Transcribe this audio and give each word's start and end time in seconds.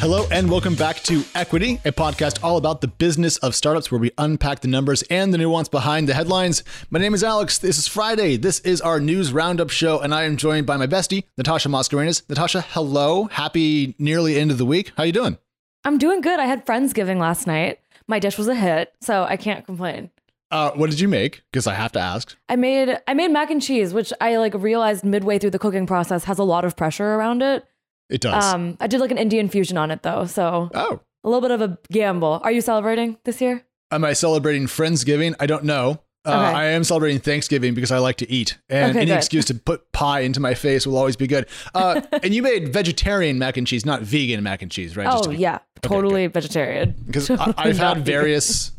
Hello, 0.00 0.28
and 0.30 0.48
welcome 0.48 0.76
back 0.76 1.02
to 1.02 1.24
Equity, 1.34 1.80
a 1.84 1.90
podcast 1.90 2.42
all 2.44 2.56
about 2.56 2.80
the 2.80 2.86
business 2.86 3.36
of 3.38 3.56
startups 3.56 3.90
where 3.90 3.98
we 4.00 4.12
unpack 4.16 4.60
the 4.60 4.68
numbers 4.68 5.02
and 5.10 5.34
the 5.34 5.38
nuance 5.38 5.68
behind 5.68 6.08
the 6.08 6.14
headlines. 6.14 6.62
My 6.88 7.00
name 7.00 7.14
is 7.14 7.24
Alex. 7.24 7.58
This 7.58 7.78
is 7.78 7.88
Friday. 7.88 8.36
This 8.36 8.60
is 8.60 8.80
our 8.80 9.00
news 9.00 9.32
roundup 9.32 9.70
show, 9.70 9.98
and 9.98 10.14
I 10.14 10.22
am 10.22 10.36
joined 10.36 10.66
by 10.66 10.76
my 10.76 10.86
bestie, 10.86 11.24
Natasha 11.36 11.68
Mascarenhas. 11.68 12.22
Natasha, 12.28 12.60
hello. 12.60 13.24
Happy 13.24 13.96
nearly 13.98 14.38
end 14.38 14.52
of 14.52 14.58
the 14.58 14.64
week. 14.64 14.92
How 14.96 15.02
you 15.02 15.10
doing? 15.12 15.36
I'm 15.84 15.98
doing 15.98 16.20
good. 16.20 16.38
I 16.38 16.46
had 16.46 16.64
Friendsgiving 16.64 17.18
last 17.18 17.48
night. 17.48 17.80
My 18.06 18.20
dish 18.20 18.38
was 18.38 18.46
a 18.46 18.54
hit, 18.54 18.92
so 19.00 19.24
I 19.24 19.36
can't 19.36 19.66
complain. 19.66 20.10
Uh, 20.52 20.70
what 20.70 20.90
did 20.90 21.00
you 21.00 21.08
make? 21.08 21.42
Because 21.52 21.66
I 21.66 21.74
have 21.74 21.90
to 21.92 22.00
ask. 22.00 22.36
I 22.48 22.54
made 22.54 22.96
I 23.08 23.14
made 23.14 23.32
mac 23.32 23.50
and 23.50 23.60
cheese, 23.60 23.92
which 23.92 24.12
I 24.20 24.36
like 24.36 24.54
realized 24.54 25.04
midway 25.04 25.40
through 25.40 25.50
the 25.50 25.58
cooking 25.58 25.86
process 25.86 26.24
has 26.24 26.38
a 26.38 26.44
lot 26.44 26.64
of 26.64 26.76
pressure 26.76 27.14
around 27.14 27.42
it. 27.42 27.64
It 28.10 28.20
does. 28.20 28.44
Um, 28.44 28.76
I 28.80 28.86
did 28.86 29.00
like 29.00 29.10
an 29.10 29.18
Indian 29.18 29.48
fusion 29.48 29.76
on 29.76 29.90
it 29.90 30.02
though, 30.02 30.24
so 30.26 30.70
oh, 30.74 31.00
a 31.24 31.28
little 31.28 31.40
bit 31.42 31.50
of 31.50 31.60
a 31.60 31.78
gamble. 31.92 32.40
Are 32.42 32.50
you 32.52 32.60
celebrating 32.60 33.18
this 33.24 33.40
year? 33.40 33.64
am 33.90 34.04
I 34.04 34.12
celebrating 34.12 34.66
Friendsgiving? 34.66 35.34
I 35.40 35.46
don't 35.46 35.64
know. 35.64 36.00
Uh, 36.24 36.30
Okay. 36.30 36.36
I 36.58 36.64
am 36.72 36.84
celebrating 36.84 37.20
Thanksgiving 37.20 37.72
because 37.72 37.90
I 37.90 37.98
like 37.98 38.16
to 38.16 38.30
eat, 38.30 38.58
and 38.68 38.90
Okay, 38.90 38.98
any 39.00 39.10
good. 39.10 39.16
excuse 39.16 39.46
to 39.46 39.54
put 39.54 39.90
pie 39.92 40.20
into 40.20 40.40
my 40.40 40.52
face 40.52 40.86
will 40.86 40.98
always 40.98 41.16
be 41.16 41.26
good. 41.26 41.46
Uh, 41.74 42.02
and 42.22 42.34
you 42.34 42.42
made 42.42 42.70
vegetarian 42.70 43.38
mac 43.38 43.56
and 43.56 43.66
cheese, 43.66 43.86
not 43.86 44.02
vegan 44.02 44.42
mac 44.42 44.60
and 44.60 44.70
cheese, 44.70 44.94
right? 44.94 45.06
Just 45.06 45.28
oh 45.28 45.30
yeah, 45.30 45.60
totally 45.80 46.26
vegetarian. 46.26 46.94
because 47.06 47.28
Totally 47.28 47.54
I've 47.56 47.78
had 47.78 47.98
vegan. 47.98 48.04
various 48.04 48.72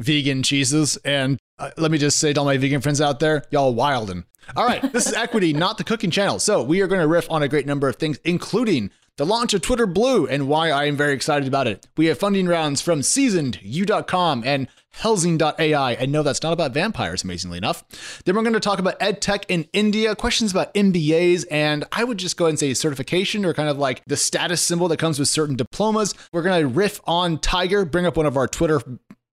vegan 0.00 0.42
cheeses, 0.42 0.98
and 0.98 1.38
uh, 1.58 1.70
let 1.78 1.90
me 1.90 1.96
just 1.98 2.18
say 2.18 2.32
to 2.34 2.40
all 2.40 2.44
my 2.46 2.56
vegan 2.58 2.80
friends 2.82 3.00
out 3.00 3.20
there, 3.20 3.44
y'all 3.50 3.74
wildin'. 3.74 4.24
All 4.56 4.66
right, 4.66 4.92
this 4.92 5.06
is 5.06 5.14
Equity, 5.14 5.52
not 5.52 5.78
the 5.78 5.84
cooking 5.84 6.10
channel. 6.10 6.38
So 6.38 6.62
we 6.62 6.80
are 6.80 6.86
going 6.86 7.00
to 7.00 7.06
riff 7.06 7.30
on 7.30 7.42
a 7.42 7.48
great 7.48 7.66
number 7.66 7.88
of 7.88 7.96
things, 7.96 8.18
including 8.24 8.90
the 9.16 9.26
launch 9.26 9.54
of 9.54 9.62
Twitter 9.62 9.86
Blue 9.86 10.26
and 10.26 10.48
why 10.48 10.70
I 10.70 10.86
am 10.86 10.96
very 10.96 11.12
excited 11.12 11.46
about 11.46 11.66
it. 11.66 11.86
We 11.96 12.06
have 12.06 12.18
funding 12.18 12.46
rounds 12.46 12.80
from 12.80 13.02
Seasoned, 13.02 13.58
You.com, 13.62 14.42
and 14.44 14.68
Helsing.ai. 14.94 15.92
And 15.94 16.12
no, 16.12 16.22
that's 16.22 16.42
not 16.42 16.52
about 16.52 16.72
vampires, 16.72 17.24
amazingly 17.24 17.58
enough. 17.58 17.82
Then 18.24 18.36
we're 18.36 18.42
going 18.42 18.52
to 18.52 18.60
talk 18.60 18.78
about 18.78 18.98
EdTech 19.00 19.44
in 19.48 19.66
India, 19.72 20.14
questions 20.14 20.50
about 20.50 20.72
MBAs, 20.74 21.44
and 21.50 21.84
I 21.92 22.04
would 22.04 22.18
just 22.18 22.36
go 22.36 22.46
and 22.46 22.58
say 22.58 22.74
certification 22.74 23.44
or 23.44 23.54
kind 23.54 23.68
of 23.68 23.78
like 23.78 24.02
the 24.06 24.16
status 24.16 24.60
symbol 24.60 24.88
that 24.88 24.98
comes 24.98 25.18
with 25.18 25.28
certain 25.28 25.56
diplomas. 25.56 26.14
We're 26.32 26.42
going 26.42 26.60
to 26.60 26.68
riff 26.68 27.00
on 27.06 27.38
Tiger, 27.38 27.84
bring 27.84 28.06
up 28.06 28.16
one 28.16 28.26
of 28.26 28.36
our 28.36 28.46
Twitter 28.46 28.82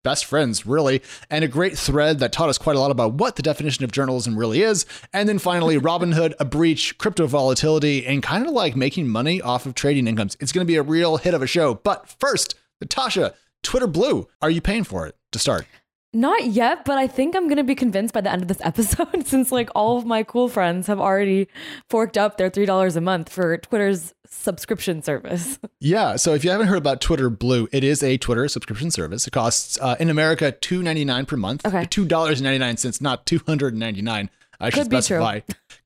best 0.03 0.25
friends, 0.25 0.65
really, 0.65 1.01
and 1.29 1.43
a 1.43 1.47
great 1.47 1.77
thread 1.77 2.19
that 2.19 2.31
taught 2.31 2.49
us 2.49 2.57
quite 2.57 2.75
a 2.75 2.79
lot 2.79 2.91
about 2.91 3.13
what 3.13 3.35
the 3.35 3.41
definition 3.41 3.83
of 3.83 3.91
journalism 3.91 4.37
really 4.37 4.61
is. 4.61 4.85
And 5.13 5.27
then 5.27 5.39
finally, 5.39 5.77
Robinhood, 5.77 6.33
a 6.39 6.45
breach, 6.45 6.97
crypto 6.97 7.27
volatility, 7.27 8.05
and 8.05 8.23
kind 8.23 8.45
of 8.45 8.53
like 8.53 8.75
making 8.75 9.07
money 9.07 9.41
off 9.41 9.65
of 9.65 9.75
trading 9.75 10.07
incomes. 10.07 10.37
It's 10.39 10.51
going 10.51 10.65
to 10.65 10.71
be 10.71 10.77
a 10.77 10.83
real 10.83 11.17
hit 11.17 11.33
of 11.33 11.41
a 11.41 11.47
show. 11.47 11.75
But 11.75 12.07
first, 12.19 12.55
Natasha, 12.81 13.33
Twitter 13.63 13.87
Blue, 13.87 14.27
are 14.41 14.49
you 14.49 14.61
paying 14.61 14.83
for 14.83 15.05
it 15.05 15.15
to 15.31 15.39
start? 15.39 15.65
Not 16.11 16.45
yet, 16.45 16.85
but 16.85 16.97
I 16.97 17.05
think 17.05 17.35
I'm 17.35 17.47
gonna 17.47 17.63
be 17.63 17.75
convinced 17.75 18.15
by 18.15 18.21
the 18.21 18.31
end 18.31 18.41
of 18.41 18.47
this 18.47 18.61
episode, 18.63 19.27
since 19.27 19.51
like 19.51 19.69
all 19.75 19.97
of 19.97 20.05
my 20.05 20.23
cool 20.23 20.49
friends 20.49 20.87
have 20.87 20.99
already 20.99 21.47
forked 21.87 22.17
up 22.17 22.37
their 22.37 22.49
three 22.49 22.65
dollars 22.65 22.95
a 22.95 23.01
month 23.01 23.29
for 23.29 23.57
Twitter's 23.57 24.15
subscription 24.29 25.01
service. 25.01 25.59
Yeah. 25.81 26.17
So 26.17 26.33
if 26.33 26.43
you 26.43 26.51
haven't 26.51 26.67
heard 26.67 26.77
about 26.77 26.99
Twitter 26.99 27.29
Blue, 27.29 27.69
it 27.71 27.85
is 27.85 28.03
a 28.03 28.17
Twitter 28.17 28.47
subscription 28.49 28.91
service. 28.91 29.25
It 29.25 29.31
costs 29.31 29.77
uh, 29.81 29.95
in 29.97 30.09
America 30.09 30.51
two 30.51 30.83
ninety 30.83 31.05
nine 31.05 31.25
per 31.25 31.37
month. 31.37 31.65
Okay. 31.65 31.85
Two 31.85 32.03
dollars 32.03 32.41
ninety 32.41 32.57
nine 32.59 32.75
cents, 32.75 32.99
not 32.99 33.25
two 33.25 33.39
hundred 33.47 33.75
ninety 33.77 34.01
nine. 34.01 34.29
I 34.59 34.69
should 34.71 34.81
Could 34.83 34.89
be 34.89 34.95
true. 34.97 35.01
specify. 35.21 35.39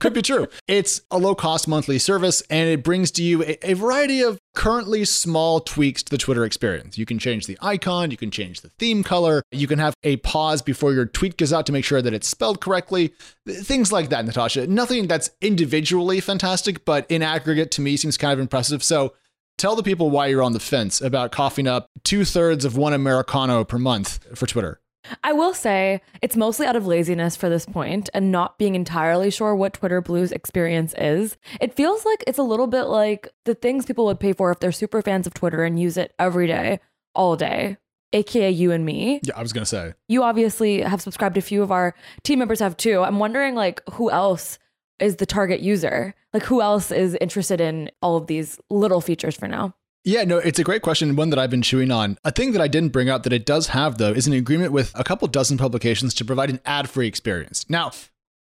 Could 0.04 0.14
be 0.14 0.22
true. 0.22 0.50
It's 0.68 1.00
a 1.12 1.18
low 1.18 1.34
cost 1.34 1.66
monthly 1.66 1.98
service, 1.98 2.44
and 2.50 2.68
it 2.68 2.84
brings 2.84 3.10
to 3.12 3.24
you 3.24 3.42
a, 3.42 3.72
a 3.72 3.74
variety 3.74 4.20
of 4.22 4.38
currently 4.54 5.06
small 5.06 5.62
tweaks 5.62 6.04
to 6.04 6.10
the 6.10 6.18
Twitter 6.18 6.44
experience. 6.44 6.98
You 6.98 7.06
can 7.06 7.20
change 7.20 7.48
the 7.48 7.58
icon, 7.62 8.12
you 8.12 8.18
can 8.18 8.30
change 8.30 8.60
the 8.60 8.68
theme 8.78 9.02
color, 9.02 9.44
you 9.54 9.66
can 9.66 9.80
have 9.80 9.94
a 10.04 10.18
pause 10.18 10.62
before 10.62 10.92
your 10.92 11.06
tweet 11.06 11.38
goes 11.38 11.54
out 11.54 11.66
to 11.68 11.72
make 11.72 11.86
sure 11.86 12.02
that 12.02 12.14
it's 12.14 12.28
spelled 12.28 12.60
correctly. 12.60 13.14
Things 13.48 13.94
like 13.94 14.10
that, 14.10 14.26
Natasha. 14.26 14.68
Nothing 14.68 15.08
that's 15.08 15.30
individually 15.40 16.20
fantastic, 16.20 16.84
but 16.84 17.10
in 17.10 17.22
aggregate 17.24 17.72
to 17.72 17.82
me 17.82 17.96
seems 17.96 18.18
kind 18.18 18.34
of 18.34 18.40
impressive. 18.40 18.84
So 18.84 19.14
tell 19.58 19.78
the 19.78 19.84
people 19.84 20.10
why 20.10 20.28
you're 20.28 20.44
on 20.44 20.52
the 20.52 20.60
fence 20.60 21.00
about 21.00 21.32
coughing 21.32 21.66
up 21.66 21.88
two 22.04 22.26
thirds 22.26 22.66
of 22.66 22.76
one 22.76 22.92
Americano 22.92 23.64
per 23.64 23.80
month 23.80 24.20
for 24.36 24.48
Twitter. 24.48 24.82
I 25.24 25.34
will 25.34 25.54
say 25.54 26.02
it's 26.22 26.36
mostly 26.36 26.66
out 26.66 26.76
of 26.76 26.88
laziness 26.88 27.36
for 27.36 27.50
this 27.50 27.66
point 27.66 28.10
and 28.14 28.32
not 28.32 28.58
being 28.58 28.76
entirely 28.76 29.30
sure 29.30 29.56
what 29.56 29.74
Twitter 29.74 30.02
Blue's 30.02 30.32
experience 30.32 30.94
is. 30.98 31.38
It 31.60 31.74
feels 31.74 32.06
like 32.06 32.24
it's 32.28 32.38
a 32.38 32.44
little 32.44 32.68
bit 32.68 32.84
like 32.84 33.28
the 33.46 33.56
things 33.56 33.86
people 33.86 34.06
would 34.06 34.20
pay 34.20 34.34
for 34.34 34.52
if 34.52 34.60
they're 34.60 34.72
super 34.72 35.02
fans 35.02 35.28
of 35.28 35.34
Twitter 35.34 35.64
and 35.64 35.80
use 35.80 35.98
it 35.98 36.14
every 36.20 36.48
day, 36.48 36.80
all 37.16 37.36
day, 37.36 37.78
aka 38.14 38.50
you 38.50 38.72
and 38.72 38.86
me. 38.86 39.20
Yeah, 39.24 39.38
I 39.38 39.42
was 39.42 39.54
going 39.54 39.64
to 39.64 39.70
say. 39.70 39.94
You 40.08 40.24
obviously 40.24 40.82
have 40.82 41.02
subscribed. 41.02 41.38
A 41.38 41.42
few 41.42 41.64
of 41.64 41.72
our 41.72 41.96
team 42.24 42.40
members 42.40 42.60
have 42.60 42.78
too. 42.78 43.02
I'm 43.02 43.20
wondering 43.20 43.56
like 43.56 43.82
who 43.94 44.10
else 44.10 44.60
is 45.00 45.18
the 45.18 45.26
target 45.26 45.60
user? 45.60 46.14
Like 46.34 46.44
who 46.44 46.62
else 46.62 46.92
is 46.92 47.18
interested 47.20 47.60
in 47.60 47.92
all 48.02 48.16
of 48.16 48.28
these 48.28 48.60
little 48.70 49.02
features 49.02 49.36
for 49.36 49.48
now? 49.48 49.76
Yeah, 50.06 50.26
no, 50.26 50.38
it's 50.38 50.60
a 50.60 50.64
great 50.64 50.82
question, 50.82 51.16
one 51.16 51.30
that 51.30 51.40
I've 51.40 51.50
been 51.50 51.62
chewing 51.62 51.90
on. 51.90 52.18
A 52.26 52.32
thing 52.32 52.52
that 52.52 52.62
I 52.62 52.68
didn't 52.68 52.92
bring 52.92 53.10
up 53.10 53.24
that 53.24 53.32
it 53.32 53.46
does 53.46 53.68
have, 53.68 53.98
though, 53.98 54.12
is 54.12 54.28
an 54.28 54.34
agreement 54.34 54.74
with 54.74 54.92
a 54.96 55.04
couple 55.04 55.28
dozen 55.30 55.58
publications 55.58 56.14
to 56.16 56.26
provide 56.26 56.50
an 56.50 56.60
ad 56.66 56.90
free 56.90 57.08
experience. 57.08 57.66
Now, 57.70 57.92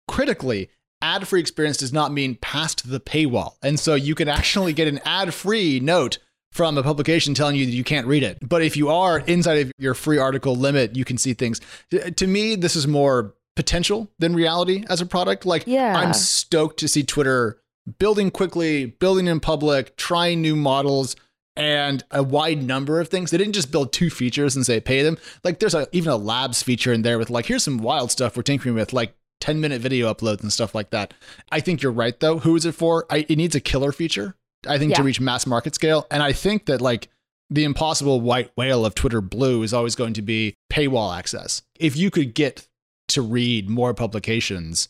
critically, 0.09 0.69
ad 1.01 1.25
free 1.25 1.39
experience 1.39 1.77
does 1.77 1.93
not 1.93 2.11
mean 2.11 2.35
past 2.35 2.89
the 2.89 2.99
paywall. 2.99 3.55
And 3.61 3.79
so 3.79 3.95
you 3.95 4.13
can 4.13 4.27
actually 4.27 4.73
get 4.73 4.89
an 4.89 4.99
ad 5.05 5.33
free 5.33 5.79
note 5.79 6.17
from 6.51 6.77
a 6.77 6.83
publication 6.83 7.33
telling 7.33 7.55
you 7.55 7.65
that 7.65 7.71
you 7.71 7.83
can't 7.83 8.07
read 8.07 8.23
it. 8.23 8.37
But 8.41 8.61
if 8.61 8.75
you 8.75 8.89
are 8.89 9.19
inside 9.19 9.59
of 9.65 9.71
your 9.77 9.93
free 9.93 10.17
article 10.17 10.55
limit, 10.55 10.95
you 10.97 11.05
can 11.05 11.17
see 11.17 11.33
things. 11.33 11.61
To 12.17 12.27
me, 12.27 12.55
this 12.55 12.75
is 12.75 12.87
more 12.87 13.35
potential 13.55 14.11
than 14.19 14.35
reality 14.35 14.83
as 14.89 14.99
a 14.99 15.05
product. 15.05 15.45
Like, 15.45 15.63
Yeah. 15.65 15.95
I'm 15.95 16.13
stoked 16.13 16.77
to 16.79 16.87
see 16.89 17.03
Twitter 17.03 17.59
building 17.99 18.31
quickly, 18.31 18.85
building 18.85 19.27
in 19.27 19.39
public, 19.39 19.95
trying 19.97 20.41
new 20.41 20.55
models 20.55 21.15
and 21.55 22.03
a 22.11 22.23
wide 22.23 22.63
number 22.63 22.99
of 22.99 23.09
things. 23.09 23.31
They 23.31 23.37
didn't 23.37 23.53
just 23.53 23.71
build 23.71 23.93
two 23.93 24.09
features 24.09 24.55
and 24.55 24.65
say 24.65 24.79
pay 24.79 25.03
them. 25.03 25.17
Like 25.43 25.59
there's 25.59 25.75
a, 25.75 25.87
even 25.91 26.11
a 26.11 26.17
labs 26.17 26.63
feature 26.63 26.93
in 26.93 27.01
there 27.03 27.19
with 27.19 27.29
like 27.29 27.45
here's 27.45 27.63
some 27.63 27.77
wild 27.77 28.11
stuff 28.11 28.35
we're 28.35 28.43
tinkering 28.43 28.75
with, 28.75 28.93
like 28.93 29.15
10 29.41 29.59
minute 29.59 29.81
video 29.81 30.11
uploads 30.11 30.41
and 30.41 30.53
stuff 30.53 30.73
like 30.73 30.89
that. 30.91 31.13
I 31.51 31.59
think 31.59 31.81
you're 31.81 31.91
right 31.91 32.19
though. 32.19 32.39
Who 32.39 32.55
is 32.55 32.65
it 32.65 32.75
for? 32.75 33.05
I, 33.09 33.25
it 33.29 33.37
needs 33.37 33.55
a 33.55 33.59
killer 33.59 33.91
feature. 33.91 34.35
I 34.67 34.77
think 34.77 34.95
to 34.95 35.03
reach 35.03 35.19
mass 35.19 35.45
market 35.45 35.75
scale, 35.75 36.07
and 36.09 36.23
I 36.23 36.31
think 36.31 36.67
that 36.67 36.79
like 36.79 37.09
the 37.49 37.65
impossible 37.65 38.21
white 38.21 38.51
whale 38.55 38.85
of 38.85 38.95
Twitter 38.95 39.19
Blue 39.21 39.61
is 39.61 39.73
always 39.73 39.95
going 39.95 40.13
to 40.13 40.21
be 40.21 40.55
paywall 40.71 41.15
access. 41.15 41.61
If 41.77 41.97
you 41.97 42.09
could 42.09 42.33
get 42.33 42.67
to 43.09 43.21
read 43.21 43.69
more 43.69 43.93
publications 43.93 44.87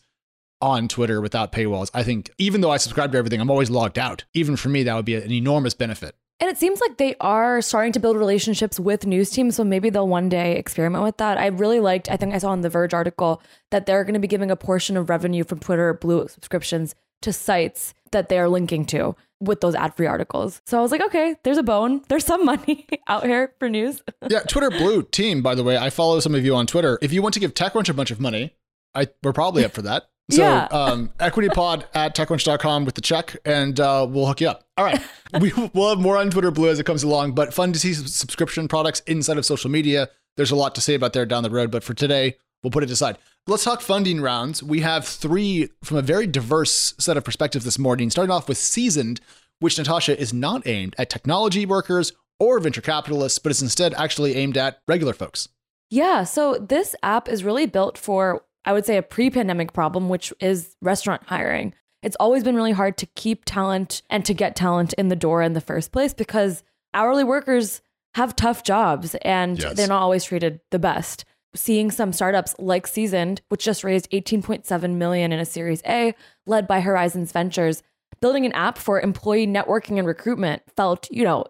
on 0.60 0.86
Twitter 0.86 1.20
without 1.20 1.50
paywalls, 1.50 1.90
I 1.92 2.04
think 2.04 2.30
even 2.38 2.60
though 2.60 2.70
I 2.70 2.76
subscribe 2.76 3.12
to 3.12 3.18
everything, 3.18 3.40
I'm 3.40 3.50
always 3.50 3.68
logged 3.70 3.98
out. 3.98 4.24
Even 4.32 4.56
for 4.56 4.68
me, 4.68 4.84
that 4.84 4.94
would 4.94 5.04
be 5.04 5.16
an 5.16 5.32
enormous 5.32 5.74
benefit. 5.74 6.14
And 6.40 6.50
it 6.50 6.58
seems 6.58 6.80
like 6.80 6.96
they 6.96 7.14
are 7.20 7.62
starting 7.62 7.92
to 7.92 8.00
build 8.00 8.16
relationships 8.16 8.80
with 8.80 9.06
news 9.06 9.30
teams. 9.30 9.56
So 9.56 9.64
maybe 9.64 9.88
they'll 9.88 10.08
one 10.08 10.28
day 10.28 10.56
experiment 10.56 11.04
with 11.04 11.16
that. 11.18 11.38
I 11.38 11.46
really 11.46 11.80
liked, 11.80 12.10
I 12.10 12.16
think 12.16 12.34
I 12.34 12.38
saw 12.38 12.52
in 12.52 12.60
the 12.60 12.68
Verge 12.68 12.92
article 12.92 13.40
that 13.70 13.86
they're 13.86 14.04
going 14.04 14.14
to 14.14 14.20
be 14.20 14.28
giving 14.28 14.50
a 14.50 14.56
portion 14.56 14.96
of 14.96 15.08
revenue 15.08 15.44
from 15.44 15.60
Twitter 15.60 15.94
Blue 15.94 16.26
subscriptions 16.28 16.94
to 17.22 17.32
sites 17.32 17.94
that 18.10 18.28
they're 18.28 18.48
linking 18.48 18.84
to 18.86 19.16
with 19.40 19.60
those 19.60 19.74
ad 19.74 19.94
free 19.94 20.06
articles. 20.06 20.60
So 20.66 20.78
I 20.78 20.82
was 20.82 20.90
like, 20.90 21.02
okay, 21.02 21.36
there's 21.42 21.58
a 21.58 21.62
bone. 21.62 22.02
There's 22.08 22.24
some 22.24 22.44
money 22.44 22.86
out 23.08 23.24
here 23.24 23.52
for 23.58 23.68
news. 23.68 24.02
yeah, 24.28 24.40
Twitter 24.40 24.70
Blue 24.70 25.02
team, 25.02 25.42
by 25.42 25.54
the 25.54 25.64
way, 25.64 25.76
I 25.76 25.90
follow 25.90 26.20
some 26.20 26.34
of 26.34 26.44
you 26.44 26.54
on 26.54 26.66
Twitter. 26.66 26.98
If 27.02 27.12
you 27.12 27.22
want 27.22 27.34
to 27.34 27.40
give 27.40 27.54
TechCrunch 27.54 27.88
a 27.88 27.94
bunch 27.94 28.10
of 28.10 28.20
money, 28.20 28.54
I 28.94 29.08
we're 29.22 29.32
probably 29.32 29.64
up 29.64 29.72
for 29.72 29.82
that. 29.82 30.08
So 30.30 30.40
Yeah. 30.42 30.64
um, 30.70 31.10
equitypod 31.18 31.84
at 31.94 32.16
techcrunch.com 32.16 32.84
with 32.84 32.94
the 32.94 33.00
check 33.00 33.36
and 33.44 33.78
uh, 33.78 34.06
we'll 34.08 34.26
hook 34.26 34.40
you 34.40 34.48
up. 34.48 34.64
All 34.76 34.84
right. 34.84 35.00
we, 35.40 35.52
we'll 35.74 35.90
have 35.90 35.98
more 36.00 36.16
on 36.16 36.30
Twitter 36.30 36.50
Blue 36.50 36.70
as 36.70 36.78
it 36.80 36.86
comes 36.86 37.02
along, 37.02 37.32
but 37.32 37.52
fun 37.52 37.72
to 37.72 37.78
see 37.78 37.92
subscription 37.92 38.66
products 38.68 39.00
inside 39.00 39.36
of 39.36 39.44
social 39.44 39.70
media. 39.70 40.08
There's 40.36 40.50
a 40.50 40.56
lot 40.56 40.74
to 40.76 40.80
say 40.80 40.94
about 40.94 41.12
there 41.12 41.26
down 41.26 41.42
the 41.42 41.50
road, 41.50 41.70
but 41.70 41.84
for 41.84 41.94
today, 41.94 42.36
we'll 42.62 42.70
put 42.70 42.82
it 42.82 42.90
aside. 42.90 43.18
Let's 43.46 43.64
talk 43.64 43.82
funding 43.82 44.20
rounds. 44.22 44.62
We 44.62 44.80
have 44.80 45.06
three 45.06 45.68
from 45.82 45.98
a 45.98 46.02
very 46.02 46.26
diverse 46.26 46.94
set 46.98 47.16
of 47.18 47.24
perspectives 47.24 47.64
this 47.66 47.78
morning, 47.78 48.08
starting 48.08 48.30
off 48.32 48.48
with 48.48 48.56
Seasoned, 48.56 49.20
which 49.60 49.76
Natasha 49.76 50.18
is 50.18 50.32
not 50.32 50.66
aimed 50.66 50.94
at 50.98 51.10
technology 51.10 51.66
workers 51.66 52.12
or 52.40 52.58
venture 52.58 52.80
capitalists, 52.80 53.38
but 53.38 53.50
is 53.52 53.60
instead 53.62 53.92
actually 53.94 54.34
aimed 54.34 54.56
at 54.56 54.80
regular 54.88 55.12
folks. 55.12 55.48
Yeah. 55.90 56.24
So 56.24 56.54
this 56.54 56.96
app 57.02 57.28
is 57.28 57.44
really 57.44 57.66
built 57.66 57.96
for, 57.98 58.42
I 58.64 58.72
would 58.72 58.86
say, 58.86 58.96
a 58.96 59.02
pre 59.02 59.30
pandemic 59.30 59.72
problem, 59.72 60.08
which 60.08 60.32
is 60.40 60.76
restaurant 60.80 61.22
hiring. 61.26 61.74
It's 62.02 62.16
always 62.20 62.44
been 62.44 62.54
really 62.56 62.72
hard 62.72 62.96
to 62.98 63.06
keep 63.06 63.44
talent 63.44 64.02
and 64.10 64.24
to 64.26 64.34
get 64.34 64.56
talent 64.56 64.92
in 64.94 65.08
the 65.08 65.16
door 65.16 65.42
in 65.42 65.54
the 65.54 65.60
first 65.60 65.90
place 65.92 66.12
because 66.12 66.62
hourly 66.92 67.24
workers 67.24 67.80
have 68.14 68.36
tough 68.36 68.62
jobs 68.62 69.14
and 69.22 69.58
Yes. 69.58 69.74
they're 69.74 69.88
not 69.88 70.02
always 70.02 70.24
treated 70.24 70.60
the 70.70 70.78
best. 70.78 71.24
Seeing 71.56 71.90
some 71.90 72.12
startups 72.12 72.54
like 72.58 72.86
Seasoned, 72.86 73.40
which 73.48 73.64
just 73.64 73.84
raised 73.84 74.10
18.7 74.10 74.94
million 74.96 75.32
in 75.32 75.40
a 75.40 75.44
Series 75.44 75.82
A, 75.86 76.14
led 76.46 76.66
by 76.66 76.80
Horizons 76.80 77.32
Ventures, 77.32 77.82
building 78.20 78.44
an 78.44 78.52
app 78.52 78.76
for 78.76 79.00
employee 79.00 79.46
networking 79.46 79.98
and 79.98 80.06
recruitment 80.06 80.62
felt, 80.76 81.08
you 81.10 81.24
know, 81.24 81.44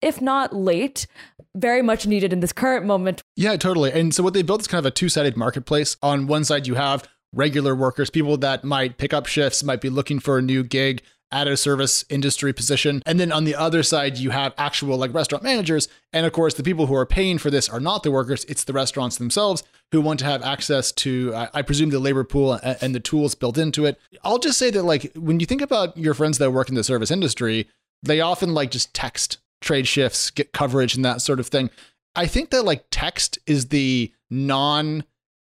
if 0.00 0.20
not 0.20 0.54
late, 0.54 1.06
very 1.54 1.82
much 1.82 2.06
needed 2.06 2.32
in 2.32 2.40
this 2.40 2.52
current 2.52 2.86
moment. 2.86 3.22
Yeah, 3.36 3.56
totally. 3.56 3.92
And 3.92 4.14
so 4.14 4.22
what 4.22 4.34
they 4.34 4.42
built 4.42 4.62
is 4.62 4.68
kind 4.68 4.78
of 4.78 4.86
a 4.86 4.90
two-sided 4.90 5.36
marketplace. 5.36 5.96
On 6.02 6.26
one 6.26 6.44
side, 6.44 6.66
you 6.66 6.74
have 6.76 7.08
regular 7.34 7.74
workers, 7.74 8.10
people 8.10 8.36
that 8.38 8.64
might 8.64 8.98
pick 8.98 9.12
up 9.12 9.26
shifts, 9.26 9.62
might 9.62 9.80
be 9.80 9.90
looking 9.90 10.18
for 10.18 10.38
a 10.38 10.42
new 10.42 10.62
gig 10.62 11.02
at 11.30 11.48
a 11.48 11.56
service 11.56 12.04
industry 12.10 12.52
position. 12.52 13.02
And 13.06 13.18
then 13.18 13.32
on 13.32 13.44
the 13.44 13.54
other 13.54 13.82
side, 13.82 14.18
you 14.18 14.30
have 14.30 14.52
actual 14.58 14.98
like 14.98 15.14
restaurant 15.14 15.42
managers. 15.42 15.88
And 16.12 16.26
of 16.26 16.32
course, 16.32 16.52
the 16.52 16.62
people 16.62 16.86
who 16.86 16.94
are 16.94 17.06
paying 17.06 17.38
for 17.38 17.50
this 17.50 17.70
are 17.70 17.80
not 17.80 18.02
the 18.02 18.10
workers, 18.10 18.44
it's 18.44 18.64
the 18.64 18.74
restaurants 18.74 19.16
themselves 19.16 19.62
who 19.92 20.02
want 20.02 20.18
to 20.18 20.26
have 20.26 20.42
access 20.42 20.92
to, 20.92 21.34
I 21.54 21.62
presume, 21.62 21.88
the 21.88 21.98
labor 21.98 22.24
pool 22.24 22.60
and 22.62 22.94
the 22.94 23.00
tools 23.00 23.34
built 23.34 23.56
into 23.56 23.86
it. 23.86 23.98
I'll 24.22 24.38
just 24.38 24.58
say 24.58 24.70
that, 24.70 24.82
like, 24.82 25.12
when 25.14 25.40
you 25.40 25.46
think 25.46 25.62
about 25.62 25.96
your 25.96 26.12
friends 26.12 26.36
that 26.36 26.50
work 26.50 26.68
in 26.68 26.74
the 26.74 26.84
service 26.84 27.10
industry, 27.10 27.66
they 28.02 28.20
often 28.20 28.52
like 28.52 28.70
just 28.70 28.92
text 28.92 29.38
trade 29.62 29.88
shifts, 29.88 30.30
get 30.30 30.52
coverage, 30.52 30.94
and 30.94 31.04
that 31.04 31.22
sort 31.22 31.40
of 31.40 31.46
thing. 31.46 31.70
I 32.14 32.26
think 32.26 32.50
that 32.50 32.64
like 32.64 32.84
text 32.90 33.38
is 33.46 33.68
the 33.68 34.12
non 34.30 35.04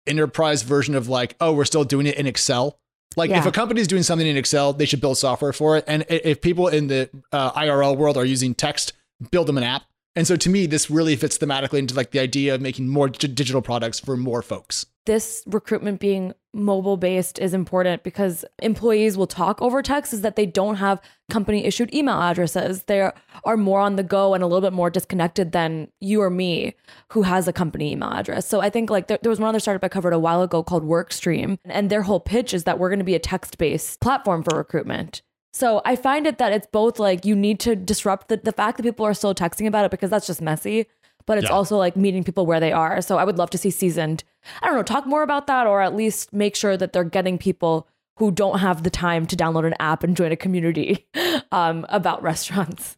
enterprise 0.07 0.63
version 0.63 0.95
of 0.95 1.09
like, 1.09 1.37
oh, 1.41 1.53
we're 1.53 1.65
still 1.65 1.85
doing 1.85 2.07
it 2.07 2.17
in 2.17 2.27
Excel. 2.27 2.79
Like 3.17 3.31
yeah. 3.31 3.39
if 3.39 3.47
a 3.47 3.53
company 3.53 3.81
is 3.81 3.89
doing 3.89 4.03
something 4.03 4.27
in 4.27 4.37
Excel, 4.37 4.73
they 4.73 4.87
should 4.87 5.01
build 5.01 5.19
software 5.19 5.53
for 5.53 5.77
it. 5.77 5.85
And 5.87 6.05
if 6.09 6.41
people 6.41 6.69
in 6.69 6.87
the 6.87 7.11
uh, 7.31 7.53
IRL 7.53 7.97
world 7.97 8.17
are 8.17 8.25
using 8.25 8.55
text, 8.55 8.93
build 9.31 9.47
them 9.47 9.59
an 9.59 9.65
app. 9.65 9.83
And 10.15 10.27
so 10.27 10.37
to 10.37 10.51
me, 10.51 10.67
this 10.67 10.91
really 10.91 11.17
fits 11.17 11.39
thematically 11.39 11.79
into 11.79 11.95
like 11.95 12.11
the 12.11 12.21
idea 12.21 12.55
of 12.55 12.61
making 12.61 12.89
more 12.89 13.09
d- 13.09 13.29
digital 13.29 13.63
products 13.63 13.99
for 13.99 14.17
more 14.17 14.43
folks. 14.43 14.87
This 15.07 15.43
recruitment 15.47 16.01
being 16.01 16.35
mobile 16.55 16.97
based 16.97 17.39
is 17.39 17.55
important 17.55 18.03
because 18.03 18.45
employees 18.61 19.17
will 19.17 19.27
talk 19.27 19.61
over 19.63 19.83
text 19.83 20.13
is 20.13 20.21
that 20.21 20.37
they 20.37 20.47
don't 20.47 20.77
have 20.77 21.01
company 21.31 21.65
issued 21.65 21.95
email 21.95 22.21
addresses. 22.21 22.85
They 22.85 23.11
are 23.45 23.57
more 23.57 23.81
on 23.81 23.97
the 23.97 24.03
go 24.03 24.35
and 24.35 24.43
a 24.43 24.47
little 24.47 24.61
bit 24.61 24.75
more 24.75 24.91
disconnected 24.91 25.53
than 25.53 25.89
you 26.01 26.21
or 26.21 26.31
me 26.31 26.75
who 27.11 27.23
has 27.23 27.49
a 27.49 27.53
company 27.53 27.93
email 27.93 28.11
address. 28.11 28.47
So 28.47 28.61
I 28.61 28.71
think 28.71 28.91
like 28.91 29.09
there, 29.09 29.19
there 29.23 29.31
was 29.31 29.41
one 29.41 29.49
other 29.49 29.61
startup 29.61 29.85
I 29.85 29.89
covered 29.89 30.13
a 30.13 30.19
while 30.19 30.43
ago 30.43 30.63
called 30.63 30.85
Workstream 30.85 31.59
and 31.65 31.91
their 31.91 32.03
whole 32.03 32.21
pitch 32.21 32.53
is 32.53 32.65
that 32.65 32.79
we're 32.79 32.91
going 32.91 32.99
to 32.99 33.05
be 33.05 33.15
a 33.15 33.21
text 33.21 33.59
based 33.59 34.01
platform 34.01 34.43
for 34.43 34.57
recruitment. 34.57 35.23
So 35.55 35.83
I 35.85 35.97
find 35.97 36.27
it 36.27 36.39
that 36.39 36.53
it's 36.53 36.67
both 36.73 36.99
like 36.99 37.25
you 37.27 37.37
need 37.37 37.61
to 37.61 37.77
disrupt 37.77 38.29
the, 38.29 38.39
the 38.39 38.53
fact 38.53 38.79
that 38.79 38.85
people 38.85 39.05
are 39.05 39.15
still 39.15 39.35
texting 39.35 39.67
about 39.67 39.85
it 39.85 39.91
because 39.91 40.11
that's 40.11 40.27
just 40.27 40.41
messy, 40.41 40.87
but 41.27 41.39
it's 41.39 41.49
yeah. 41.49 41.55
also 41.55 41.77
like 41.77 41.97
meeting 41.97 42.25
people 42.25 42.47
where 42.47 42.61
they 42.61 42.73
are. 42.73 43.01
So 43.01 43.19
I 43.19 43.25
would 43.25 43.39
love 43.39 43.51
to 43.51 43.59
see 43.59 43.71
seasoned, 43.71 44.25
I 44.63 44.67
don't 44.67 44.77
know, 44.77 44.83
talk 44.83 45.07
more 45.07 45.23
about 45.23 45.47
that 45.47 45.67
or 45.67 45.81
at 45.83 45.95
least 45.95 46.33
make 46.33 46.57
sure 46.57 46.77
that 46.77 46.93
they're 46.93 47.05
getting 47.05 47.39
people 47.39 47.89
who 48.17 48.31
don't 48.31 48.59
have 48.59 48.83
the 48.83 48.91
time 48.91 49.27
to 49.27 49.37
download 49.37 49.67
an 49.67 49.75
app 49.81 50.05
and 50.05 50.17
join 50.17 50.33
a 50.33 50.37
community 50.37 51.07
um, 51.53 51.87
about 51.89 52.23
restaurants 52.23 52.97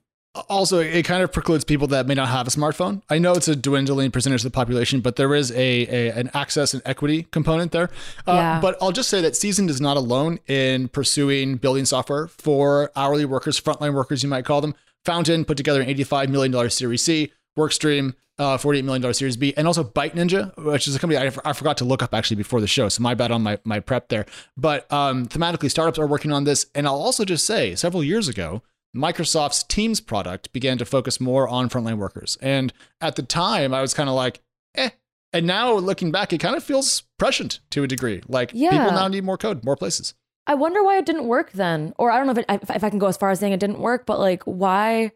also 0.48 0.80
it 0.80 1.04
kind 1.04 1.22
of 1.22 1.32
precludes 1.32 1.64
people 1.64 1.86
that 1.86 2.06
may 2.06 2.14
not 2.14 2.28
have 2.28 2.46
a 2.46 2.50
smartphone 2.50 3.02
i 3.08 3.18
know 3.18 3.32
it's 3.32 3.46
a 3.46 3.54
dwindling 3.54 4.10
percentage 4.10 4.40
of 4.40 4.44
the 4.44 4.50
population 4.50 5.00
but 5.00 5.16
there 5.16 5.34
is 5.34 5.52
a, 5.52 5.86
a 5.86 6.10
an 6.10 6.28
access 6.34 6.74
and 6.74 6.82
equity 6.84 7.24
component 7.30 7.72
there 7.72 7.88
uh, 8.26 8.32
yeah. 8.32 8.60
but 8.60 8.76
i'll 8.80 8.92
just 8.92 9.08
say 9.08 9.20
that 9.20 9.36
seasoned 9.36 9.70
is 9.70 9.80
not 9.80 9.96
alone 9.96 10.38
in 10.48 10.88
pursuing 10.88 11.56
building 11.56 11.84
software 11.84 12.26
for 12.26 12.90
hourly 12.96 13.24
workers 13.24 13.60
frontline 13.60 13.94
workers 13.94 14.22
you 14.22 14.28
might 14.28 14.44
call 14.44 14.60
them 14.60 14.74
fountain 15.04 15.44
put 15.44 15.56
together 15.56 15.80
an 15.80 15.88
$85 15.88 16.28
million 16.28 16.70
series 16.70 17.02
c 17.02 17.32
workstream 17.56 18.14
uh, 18.38 18.58
$48 18.58 18.84
million 18.84 19.14
Series 19.14 19.36
B, 19.36 19.54
and 19.56 19.66
also 19.66 19.84
Bite 19.84 20.14
Ninja, 20.14 20.56
which 20.56 20.88
is 20.88 20.96
a 20.96 20.98
company 20.98 21.18
I, 21.18 21.32
I 21.44 21.52
forgot 21.52 21.76
to 21.78 21.84
look 21.84 22.02
up 22.02 22.14
actually 22.14 22.36
before 22.36 22.60
the 22.60 22.66
show. 22.66 22.88
So 22.88 23.02
my 23.02 23.14
bad 23.14 23.30
on 23.30 23.42
my, 23.42 23.58
my 23.64 23.80
prep 23.80 24.08
there. 24.08 24.26
But 24.56 24.90
um, 24.92 25.26
thematically, 25.26 25.70
startups 25.70 25.98
are 25.98 26.06
working 26.06 26.32
on 26.32 26.44
this. 26.44 26.66
And 26.74 26.86
I'll 26.86 27.00
also 27.00 27.24
just 27.24 27.46
say 27.46 27.74
several 27.74 28.02
years 28.02 28.28
ago, 28.28 28.62
Microsoft's 28.96 29.62
Teams 29.62 30.00
product 30.00 30.52
began 30.52 30.78
to 30.78 30.84
focus 30.84 31.20
more 31.20 31.48
on 31.48 31.68
frontline 31.68 31.98
workers. 31.98 32.36
And 32.40 32.72
at 33.00 33.16
the 33.16 33.22
time, 33.22 33.72
I 33.74 33.80
was 33.80 33.94
kind 33.94 34.08
of 34.08 34.14
like, 34.14 34.40
eh. 34.74 34.90
And 35.32 35.46
now 35.46 35.72
looking 35.74 36.12
back, 36.12 36.32
it 36.32 36.38
kind 36.38 36.56
of 36.56 36.62
feels 36.62 37.02
prescient 37.18 37.60
to 37.70 37.82
a 37.82 37.88
degree. 37.88 38.22
Like 38.28 38.50
yeah. 38.54 38.70
people 38.70 38.92
now 38.92 39.08
need 39.08 39.24
more 39.24 39.38
code, 39.38 39.64
more 39.64 39.76
places. 39.76 40.14
I 40.46 40.54
wonder 40.54 40.84
why 40.84 40.98
it 40.98 41.06
didn't 41.06 41.26
work 41.26 41.52
then. 41.52 41.92
Or 41.98 42.10
I 42.10 42.18
don't 42.18 42.26
know 42.26 42.32
if, 42.32 42.38
it, 42.38 42.70
if 42.74 42.84
I 42.84 42.90
can 42.90 42.98
go 42.98 43.06
as 43.06 43.16
far 43.16 43.30
as 43.30 43.40
saying 43.40 43.52
it 43.52 43.60
didn't 43.60 43.80
work, 43.80 44.06
but 44.06 44.20
like 44.20 44.42
why 44.44 45.12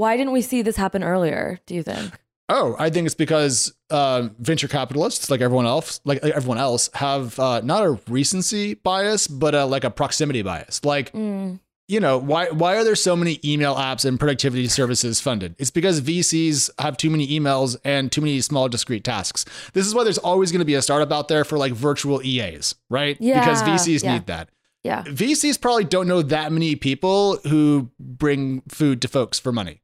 why 0.00 0.16
didn't 0.16 0.32
we 0.32 0.40
see 0.40 0.62
this 0.62 0.76
happen 0.76 1.04
earlier, 1.04 1.60
do 1.66 1.74
you 1.74 1.82
think? 1.82 2.18
Oh, 2.48 2.74
I 2.78 2.88
think 2.88 3.04
it's 3.04 3.14
because 3.14 3.74
uh, 3.90 4.30
venture 4.38 4.66
capitalists, 4.66 5.30
like 5.30 5.42
everyone 5.42 5.66
else, 5.66 6.00
like 6.04 6.24
everyone 6.24 6.56
else, 6.56 6.88
have 6.94 7.38
uh, 7.38 7.60
not 7.62 7.84
a 7.84 8.00
recency 8.08 8.74
bias, 8.74 9.28
but 9.28 9.54
a, 9.54 9.66
like 9.66 9.84
a 9.84 9.90
proximity 9.90 10.40
bias. 10.40 10.82
Like 10.86 11.12
mm. 11.12 11.60
you 11.86 12.00
know 12.00 12.16
why 12.16 12.48
why 12.48 12.76
are 12.76 12.82
there 12.82 12.96
so 12.96 13.14
many 13.14 13.40
email 13.44 13.76
apps 13.76 14.06
and 14.06 14.18
productivity 14.18 14.68
services 14.68 15.20
funded? 15.20 15.54
It's 15.58 15.70
because 15.70 16.00
vcs 16.00 16.70
have 16.78 16.96
too 16.96 17.10
many 17.10 17.28
emails 17.28 17.76
and 17.84 18.10
too 18.10 18.22
many 18.22 18.40
small 18.40 18.70
discrete 18.70 19.04
tasks. 19.04 19.44
This 19.74 19.86
is 19.86 19.94
why 19.94 20.04
there's 20.04 20.18
always 20.18 20.50
going 20.50 20.60
to 20.60 20.64
be 20.64 20.74
a 20.74 20.82
startup 20.82 21.12
out 21.12 21.28
there 21.28 21.44
for 21.44 21.58
like 21.58 21.74
virtual 21.74 22.22
eas 22.24 22.74
right? 22.88 23.18
Yeah, 23.20 23.40
because 23.40 23.62
vcs 23.62 24.02
yeah. 24.02 24.14
need 24.14 24.26
that. 24.26 24.48
Yeah. 24.82 25.04
Vcs 25.04 25.60
probably 25.60 25.84
don't 25.84 26.08
know 26.08 26.22
that 26.22 26.52
many 26.52 26.74
people 26.74 27.36
who 27.46 27.90
bring 28.00 28.62
food 28.62 29.02
to 29.02 29.08
folks 29.08 29.38
for 29.38 29.52
money 29.52 29.82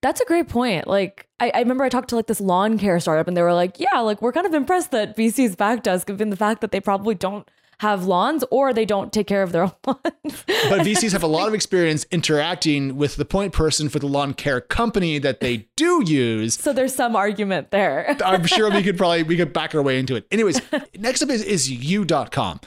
that's 0.00 0.20
a 0.20 0.24
great 0.24 0.48
point. 0.48 0.86
Like, 0.86 1.26
I, 1.40 1.50
I, 1.54 1.58
remember 1.60 1.84
I 1.84 1.88
talked 1.88 2.08
to 2.10 2.16
like 2.16 2.26
this 2.26 2.40
lawn 2.40 2.78
care 2.78 2.98
startup, 3.00 3.28
and 3.28 3.36
they 3.36 3.42
were 3.42 3.54
like, 3.54 3.78
"Yeah, 3.78 4.00
like 4.00 4.22
we're 4.22 4.32
kind 4.32 4.46
of 4.46 4.54
impressed 4.54 4.90
that 4.92 5.16
VC's 5.16 5.56
backed 5.56 5.86
us, 5.88 6.04
given 6.04 6.30
the 6.30 6.36
fact 6.36 6.60
that 6.60 6.72
they 6.72 6.80
probably 6.80 7.14
don't 7.14 7.48
have 7.80 8.06
lawns 8.06 8.42
or 8.50 8.72
they 8.72 8.84
don't 8.84 9.12
take 9.12 9.26
care 9.26 9.42
of 9.42 9.52
their 9.52 9.64
own 9.64 9.72
lawns. 9.86 10.44
but 10.46 10.80
VCs 10.80 11.12
have 11.12 11.22
a 11.22 11.26
lot 11.26 11.46
of 11.48 11.54
experience 11.54 12.06
interacting 12.10 12.96
with 12.96 13.16
the 13.16 13.24
point 13.24 13.52
person 13.52 13.88
for 13.88 13.98
the 13.98 14.06
lawn 14.06 14.32
care 14.34 14.60
company 14.60 15.18
that 15.18 15.40
they 15.40 15.68
do 15.76 16.02
use. 16.06 16.54
So 16.54 16.72
there's 16.72 16.94
some 16.94 17.14
argument 17.14 17.70
there. 17.70 18.16
I'm 18.24 18.46
sure 18.46 18.70
we 18.70 18.82
could 18.82 18.96
probably 18.98 19.22
we 19.22 19.36
could 19.36 19.52
back 19.52 19.74
our 19.74 19.82
way 19.82 19.98
into 19.98 20.16
it. 20.16 20.26
Anyways, 20.30 20.60
next 20.98 21.22
up 21.22 21.30
is, 21.30 21.42
is 21.42 21.70
you.com. 21.70 22.60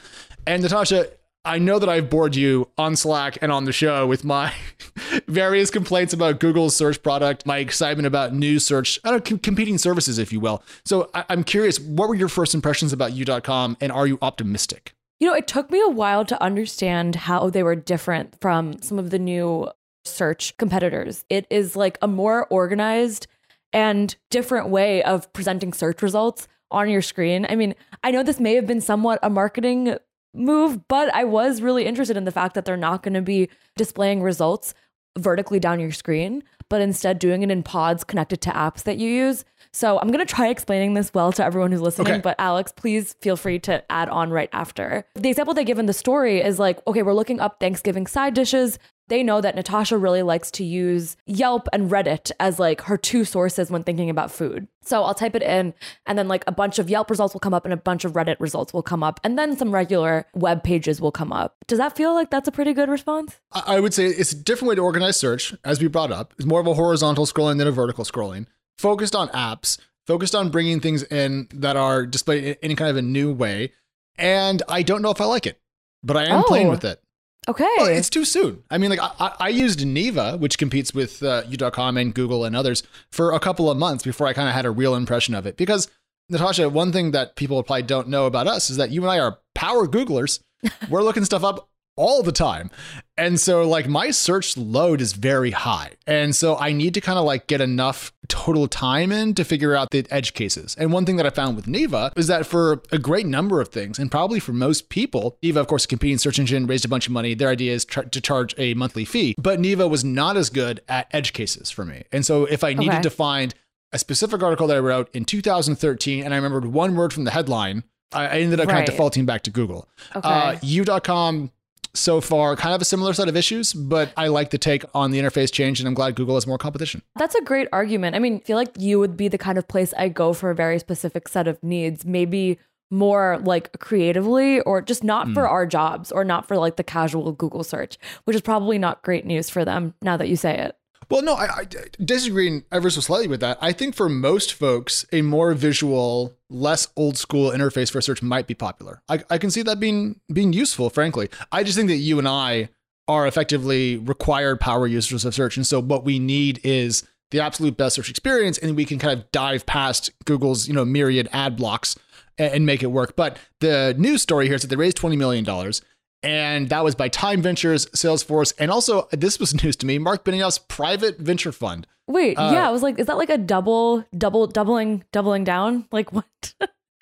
And 0.46 0.62
Natasha, 0.62 1.08
I 1.44 1.58
know 1.58 1.78
that 1.78 1.88
I've 1.88 2.10
bored 2.10 2.36
you 2.36 2.68
on 2.76 2.96
Slack 2.96 3.38
and 3.40 3.50
on 3.50 3.64
the 3.64 3.72
show 3.72 4.06
with 4.06 4.24
my 4.24 4.52
various 5.26 5.70
complaints 5.70 6.12
about 6.12 6.38
Google's 6.38 6.76
search 6.76 7.02
product, 7.02 7.46
my 7.46 7.58
excitement 7.58 8.06
about 8.06 8.34
new 8.34 8.58
search, 8.58 8.98
uh, 9.04 9.08
I 9.08 9.18
don't 9.18 9.42
competing 9.42 9.78
services, 9.78 10.18
if 10.18 10.32
you 10.34 10.40
will. 10.40 10.62
So 10.84 11.08
I- 11.14 11.24
I'm 11.30 11.42
curious, 11.42 11.80
what 11.80 12.10
were 12.10 12.14
your 12.14 12.28
first 12.28 12.54
impressions 12.54 12.92
about 12.92 13.14
you.com 13.14 13.78
and 13.80 13.90
are 13.90 14.06
you 14.06 14.18
optimistic? 14.20 14.92
You 15.18 15.28
know, 15.28 15.34
it 15.34 15.46
took 15.46 15.70
me 15.70 15.80
a 15.80 15.88
while 15.88 16.26
to 16.26 16.42
understand 16.42 17.14
how 17.14 17.48
they 17.48 17.62
were 17.62 17.74
different 17.76 18.38
from 18.40 18.80
some 18.82 18.98
of 18.98 19.08
the 19.08 19.18
new 19.18 19.70
search 20.04 20.56
competitors. 20.58 21.24
It 21.30 21.46
is 21.48 21.74
like 21.74 21.96
a 22.02 22.08
more 22.08 22.46
organized 22.48 23.26
and 23.72 24.14
different 24.30 24.68
way 24.68 25.02
of 25.02 25.32
presenting 25.32 25.72
search 25.72 26.02
results 26.02 26.48
on 26.70 26.90
your 26.90 27.02
screen. 27.02 27.46
I 27.48 27.56
mean, 27.56 27.74
I 28.02 28.10
know 28.10 28.22
this 28.22 28.40
may 28.40 28.54
have 28.54 28.66
been 28.66 28.80
somewhat 28.80 29.18
a 29.22 29.30
marketing 29.30 29.96
move, 30.34 30.86
but 30.88 31.12
I 31.14 31.24
was 31.24 31.60
really 31.60 31.86
interested 31.86 32.16
in 32.16 32.24
the 32.24 32.32
fact 32.32 32.54
that 32.54 32.64
they're 32.64 32.76
not 32.76 33.02
going 33.02 33.14
to 33.14 33.22
be 33.22 33.48
displaying 33.76 34.22
results 34.22 34.74
vertically 35.18 35.58
down 35.58 35.80
your 35.80 35.92
screen, 35.92 36.42
but 36.68 36.80
instead 36.80 37.18
doing 37.18 37.42
it 37.42 37.50
in 37.50 37.62
pods 37.62 38.04
connected 38.04 38.40
to 38.42 38.50
apps 38.50 38.84
that 38.84 38.98
you 38.98 39.10
use. 39.10 39.44
So 39.72 39.98
I'm 39.98 40.08
going 40.08 40.24
to 40.24 40.34
try 40.34 40.48
explaining 40.48 40.94
this 40.94 41.12
well 41.12 41.32
to 41.32 41.44
everyone 41.44 41.72
who's 41.72 41.80
listening, 41.80 42.14
okay. 42.14 42.20
but 42.20 42.36
Alex, 42.38 42.72
please 42.72 43.14
feel 43.20 43.36
free 43.36 43.58
to 43.60 43.84
add 43.90 44.08
on 44.08 44.30
right 44.30 44.48
after. 44.52 45.04
The 45.14 45.28
example 45.28 45.54
they 45.54 45.64
give 45.64 45.78
in 45.78 45.86
the 45.86 45.92
story 45.92 46.40
is 46.40 46.58
like, 46.58 46.84
okay, 46.86 47.02
we're 47.02 47.14
looking 47.14 47.40
up 47.40 47.60
Thanksgiving 47.60 48.06
side 48.06 48.34
dishes. 48.34 48.78
They 49.10 49.24
know 49.24 49.40
that 49.40 49.56
Natasha 49.56 49.98
really 49.98 50.22
likes 50.22 50.52
to 50.52 50.64
use 50.64 51.16
Yelp 51.26 51.68
and 51.72 51.90
Reddit 51.90 52.30
as 52.38 52.60
like 52.60 52.82
her 52.82 52.96
two 52.96 53.24
sources 53.24 53.68
when 53.68 53.82
thinking 53.82 54.08
about 54.08 54.30
food. 54.30 54.68
So 54.82 55.02
I'll 55.02 55.14
type 55.14 55.34
it 55.34 55.42
in 55.42 55.74
and 56.06 56.16
then 56.16 56.28
like 56.28 56.44
a 56.46 56.52
bunch 56.52 56.78
of 56.78 56.88
Yelp 56.88 57.10
results 57.10 57.34
will 57.34 57.40
come 57.40 57.52
up 57.52 57.64
and 57.64 57.74
a 57.74 57.76
bunch 57.76 58.04
of 58.04 58.12
Reddit 58.12 58.36
results 58.38 58.72
will 58.72 58.84
come 58.84 59.02
up 59.02 59.18
and 59.24 59.36
then 59.36 59.56
some 59.56 59.72
regular 59.72 60.26
web 60.32 60.62
pages 60.62 61.00
will 61.00 61.10
come 61.10 61.32
up. 61.32 61.56
Does 61.66 61.78
that 61.78 61.96
feel 61.96 62.14
like 62.14 62.30
that's 62.30 62.46
a 62.46 62.52
pretty 62.52 62.72
good 62.72 62.88
response? 62.88 63.40
I 63.50 63.80
would 63.80 63.92
say 63.92 64.06
it's 64.06 64.30
a 64.30 64.36
different 64.36 64.70
way 64.70 64.74
to 64.76 64.82
organize 64.82 65.16
search 65.16 65.54
as 65.64 65.82
we 65.82 65.88
brought 65.88 66.12
up. 66.12 66.32
It's 66.38 66.46
more 66.46 66.60
of 66.60 66.68
a 66.68 66.74
horizontal 66.74 67.26
scrolling 67.26 67.58
than 67.58 67.66
a 67.66 67.72
vertical 67.72 68.04
scrolling 68.04 68.46
focused 68.78 69.16
on 69.16 69.28
apps, 69.30 69.78
focused 70.06 70.36
on 70.36 70.50
bringing 70.50 70.78
things 70.78 71.02
in 71.02 71.48
that 71.52 71.76
are 71.76 72.06
displayed 72.06 72.44
in 72.44 72.56
any 72.62 72.76
kind 72.76 72.90
of 72.90 72.96
a 72.96 73.02
new 73.02 73.32
way. 73.32 73.72
And 74.16 74.62
I 74.68 74.82
don't 74.84 75.02
know 75.02 75.10
if 75.10 75.20
I 75.20 75.24
like 75.24 75.46
it, 75.46 75.60
but 76.04 76.16
I 76.16 76.26
am 76.26 76.40
oh, 76.40 76.44
playing 76.44 76.68
with 76.68 76.84
it. 76.84 77.02
Okay. 77.50 77.68
Well, 77.78 77.86
it's 77.88 78.10
too 78.10 78.24
soon. 78.24 78.62
I 78.70 78.78
mean, 78.78 78.90
like 78.90 79.00
I, 79.02 79.34
I 79.40 79.48
used 79.48 79.80
Neeva, 79.80 80.38
which 80.38 80.56
competes 80.56 80.94
with 80.94 81.20
uh, 81.22 81.42
you.com 81.48 81.96
and 81.96 82.14
Google 82.14 82.44
and 82.44 82.54
others 82.54 82.84
for 83.10 83.32
a 83.32 83.40
couple 83.40 83.68
of 83.68 83.76
months 83.76 84.04
before 84.04 84.28
I 84.28 84.32
kind 84.32 84.48
of 84.48 84.54
had 84.54 84.66
a 84.66 84.70
real 84.70 84.94
impression 84.94 85.34
of 85.34 85.46
it. 85.46 85.56
Because 85.56 85.88
Natasha, 86.28 86.68
one 86.68 86.92
thing 86.92 87.10
that 87.10 87.34
people 87.34 87.60
probably 87.64 87.82
don't 87.82 88.06
know 88.06 88.26
about 88.26 88.46
us 88.46 88.70
is 88.70 88.76
that 88.76 88.92
you 88.92 89.02
and 89.02 89.10
I 89.10 89.18
are 89.18 89.40
power 89.56 89.88
Googlers. 89.88 90.40
We're 90.90 91.02
looking 91.02 91.24
stuff 91.24 91.42
up 91.42 91.69
all 91.96 92.22
the 92.22 92.32
time. 92.32 92.70
And 93.18 93.38
so 93.38 93.68
like 93.68 93.86
my 93.86 94.10
search 94.10 94.56
load 94.56 95.00
is 95.00 95.12
very 95.12 95.50
high. 95.50 95.92
And 96.06 96.34
so 96.34 96.56
I 96.56 96.72
need 96.72 96.94
to 96.94 97.00
kind 97.00 97.18
of 97.18 97.24
like 97.24 97.46
get 97.46 97.60
enough 97.60 98.12
total 98.28 98.68
time 98.68 99.12
in 99.12 99.34
to 99.34 99.44
figure 99.44 99.74
out 99.76 99.90
the 99.90 100.06
edge 100.10 100.32
cases. 100.32 100.74
And 100.78 100.92
one 100.92 101.04
thing 101.04 101.16
that 101.16 101.26
I 101.26 101.30
found 101.30 101.56
with 101.56 101.66
Neeva 101.66 102.12
is 102.16 102.26
that 102.28 102.46
for 102.46 102.82
a 102.90 102.98
great 102.98 103.26
number 103.26 103.60
of 103.60 103.68
things, 103.68 103.98
and 103.98 104.10
probably 104.10 104.40
for 104.40 104.52
most 104.52 104.88
people, 104.88 105.36
Neeva, 105.42 105.56
of 105.60 105.66
course, 105.66 105.84
a 105.84 105.88
competing 105.88 106.16
search 106.18 106.38
engine, 106.38 106.66
raised 106.66 106.84
a 106.84 106.88
bunch 106.88 107.06
of 107.06 107.12
money. 107.12 107.34
Their 107.34 107.50
idea 107.50 107.72
is 107.74 107.84
tr- 107.84 108.02
to 108.02 108.20
charge 108.20 108.54
a 108.56 108.72
monthly 108.74 109.04
fee. 109.04 109.34
But 109.36 109.60
Neeva 109.60 109.88
was 109.90 110.04
not 110.04 110.36
as 110.36 110.48
good 110.48 110.80
at 110.88 111.08
edge 111.12 111.32
cases 111.34 111.70
for 111.70 111.84
me. 111.84 112.04
And 112.12 112.24
so 112.24 112.44
if 112.46 112.64
I 112.64 112.72
needed 112.72 112.90
Okay. 112.94 113.02
to 113.02 113.10
find 113.10 113.54
a 113.92 113.98
specific 113.98 114.42
article 114.42 114.68
that 114.68 114.76
I 114.76 114.80
wrote 114.80 115.10
in 115.14 115.24
2013 115.24 116.24
and 116.24 116.32
I 116.32 116.36
remembered 116.36 116.66
one 116.66 116.94
word 116.94 117.12
from 117.12 117.24
the 117.24 117.30
headline, 117.32 117.82
I, 118.12 118.38
ended 118.40 118.58
up 118.60 118.68
kind 118.68 118.80
of 118.80 118.86
defaulting 118.86 119.26
back 119.26 119.42
to 119.42 119.50
Google. 119.50 119.88
Okay. 120.16 120.28
Uh, 120.28 120.56
U.com 120.62 121.50
so 121.94 122.20
far 122.20 122.56
kind 122.56 122.74
of 122.74 122.80
a 122.80 122.84
similar 122.84 123.12
set 123.12 123.28
of 123.28 123.36
issues, 123.36 123.72
but 123.72 124.12
I 124.16 124.28
like 124.28 124.50
the 124.50 124.58
take 124.58 124.84
on 124.94 125.10
the 125.10 125.18
interface 125.18 125.52
change 125.52 125.80
and 125.80 125.88
I'm 125.88 125.94
glad 125.94 126.14
Google 126.14 126.36
has 126.36 126.46
more 126.46 126.58
competition. 126.58 127.02
That's 127.16 127.34
a 127.34 127.42
great 127.42 127.68
argument. 127.72 128.16
I 128.16 128.18
mean, 128.18 128.36
I 128.36 128.46
feel 128.46 128.56
like 128.56 128.72
you 128.78 128.98
would 128.98 129.16
be 129.16 129.28
the 129.28 129.38
kind 129.38 129.58
of 129.58 129.66
place 129.68 129.92
I 129.96 130.08
go 130.08 130.32
for 130.32 130.50
a 130.50 130.54
very 130.54 130.78
specific 130.78 131.28
set 131.28 131.48
of 131.48 131.62
needs, 131.62 132.04
maybe 132.04 132.58
more 132.90 133.38
like 133.44 133.78
creatively 133.78 134.60
or 134.62 134.82
just 134.82 135.04
not 135.04 135.28
for 135.28 135.46
hmm. 135.46 135.52
our 135.52 135.66
jobs 135.66 136.10
or 136.10 136.24
not 136.24 136.46
for 136.46 136.56
like 136.56 136.76
the 136.76 136.84
casual 136.84 137.32
Google 137.32 137.62
search, 137.62 137.98
which 138.24 138.34
is 138.34 138.42
probably 138.42 138.78
not 138.78 139.02
great 139.02 139.24
news 139.24 139.48
for 139.48 139.64
them 139.64 139.94
now 140.02 140.16
that 140.16 140.28
you 140.28 140.36
say 140.36 140.58
it. 140.58 140.76
Well, 141.10 141.22
no, 141.22 141.34
I, 141.34 141.48
I 141.58 141.66
disagree 142.04 142.62
ever 142.70 142.88
so 142.88 143.00
slightly 143.00 143.26
with 143.26 143.40
that. 143.40 143.58
I 143.60 143.72
think 143.72 143.96
for 143.96 144.08
most 144.08 144.54
folks, 144.54 145.04
a 145.12 145.22
more 145.22 145.54
visual, 145.54 146.36
less 146.48 146.86
old 146.96 147.18
school 147.18 147.50
interface 147.50 147.90
for 147.90 148.00
search 148.00 148.22
might 148.22 148.46
be 148.46 148.54
popular. 148.54 149.02
I, 149.08 149.24
I 149.28 149.38
can 149.38 149.50
see 149.50 149.62
that 149.62 149.80
being 149.80 150.20
being 150.32 150.52
useful, 150.52 150.88
frankly. 150.88 151.28
I 151.50 151.64
just 151.64 151.76
think 151.76 151.88
that 151.88 151.96
you 151.96 152.18
and 152.18 152.28
I 152.28 152.68
are 153.08 153.26
effectively 153.26 153.96
required 153.96 154.60
power 154.60 154.86
users 154.86 155.24
of 155.24 155.34
search, 155.34 155.56
and 155.56 155.66
so 155.66 155.80
what 155.82 156.04
we 156.04 156.20
need 156.20 156.60
is 156.62 157.02
the 157.32 157.40
absolute 157.40 157.76
best 157.76 157.96
search 157.96 158.08
experience, 158.08 158.58
and 158.58 158.76
we 158.76 158.84
can 158.84 159.00
kind 159.00 159.18
of 159.18 159.30
dive 159.32 159.66
past 159.66 160.10
Google's 160.26 160.68
you 160.68 160.74
know 160.74 160.84
myriad 160.84 161.28
ad 161.32 161.56
blocks 161.56 161.98
and, 162.38 162.54
and 162.54 162.66
make 162.66 162.84
it 162.84 162.92
work. 162.92 163.16
But 163.16 163.36
the 163.58 163.96
news 163.98 164.22
story 164.22 164.46
here 164.46 164.54
is 164.54 164.62
that 164.62 164.68
they 164.68 164.76
raised 164.76 164.96
twenty 164.96 165.16
million 165.16 165.44
dollars. 165.44 165.82
And 166.22 166.68
that 166.68 166.84
was 166.84 166.94
by 166.94 167.08
Time 167.08 167.40
Ventures, 167.40 167.86
Salesforce, 167.86 168.52
and 168.58 168.70
also 168.70 169.08
this 169.12 169.38
was 169.40 169.54
news 169.64 169.76
to 169.76 169.86
me, 169.86 169.98
Marc 169.98 170.24
Benioff's 170.24 170.58
private 170.58 171.18
venture 171.18 171.52
fund. 171.52 171.86
Wait, 172.06 172.34
Uh, 172.36 172.50
yeah, 172.52 172.68
I 172.68 172.70
was 172.70 172.82
like, 172.82 172.98
is 172.98 173.06
that 173.06 173.16
like 173.16 173.30
a 173.30 173.38
double, 173.38 174.04
double, 174.16 174.46
doubling, 174.48 175.04
doubling 175.12 175.44
down? 175.44 175.86
Like 175.92 176.12
what? 176.12 176.26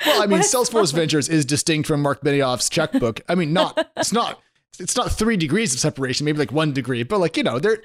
Well, 0.07 0.23
I 0.23 0.27
mean? 0.27 0.39
Salesforce 0.43 0.93
Ventures 0.93 1.29
is 1.29 1.45
distinct 1.45 1.89
from 1.89 2.03
Marc 2.03 2.21
Benioff's 2.21 2.69
checkbook. 2.69 3.21
I 3.29 3.35
mean, 3.35 3.53
not 3.53 3.91
it's 3.97 4.13
not 4.13 4.41
it's 4.81 4.97
not 4.97 5.11
three 5.11 5.37
degrees 5.37 5.75
of 5.75 5.81
separation, 5.81 6.25
maybe 6.25 6.39
like 6.39 6.53
one 6.53 6.73
degree, 6.73 7.03
but 7.03 7.19
like 7.19 7.37
you 7.37 7.43
know, 7.43 7.59
there 7.59 7.79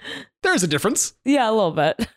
there's 0.43 0.61
a 0.63 0.67
difference, 0.67 1.13
yeah, 1.25 1.49
a 1.49 1.51
little 1.51 1.71
bit. 1.71 2.07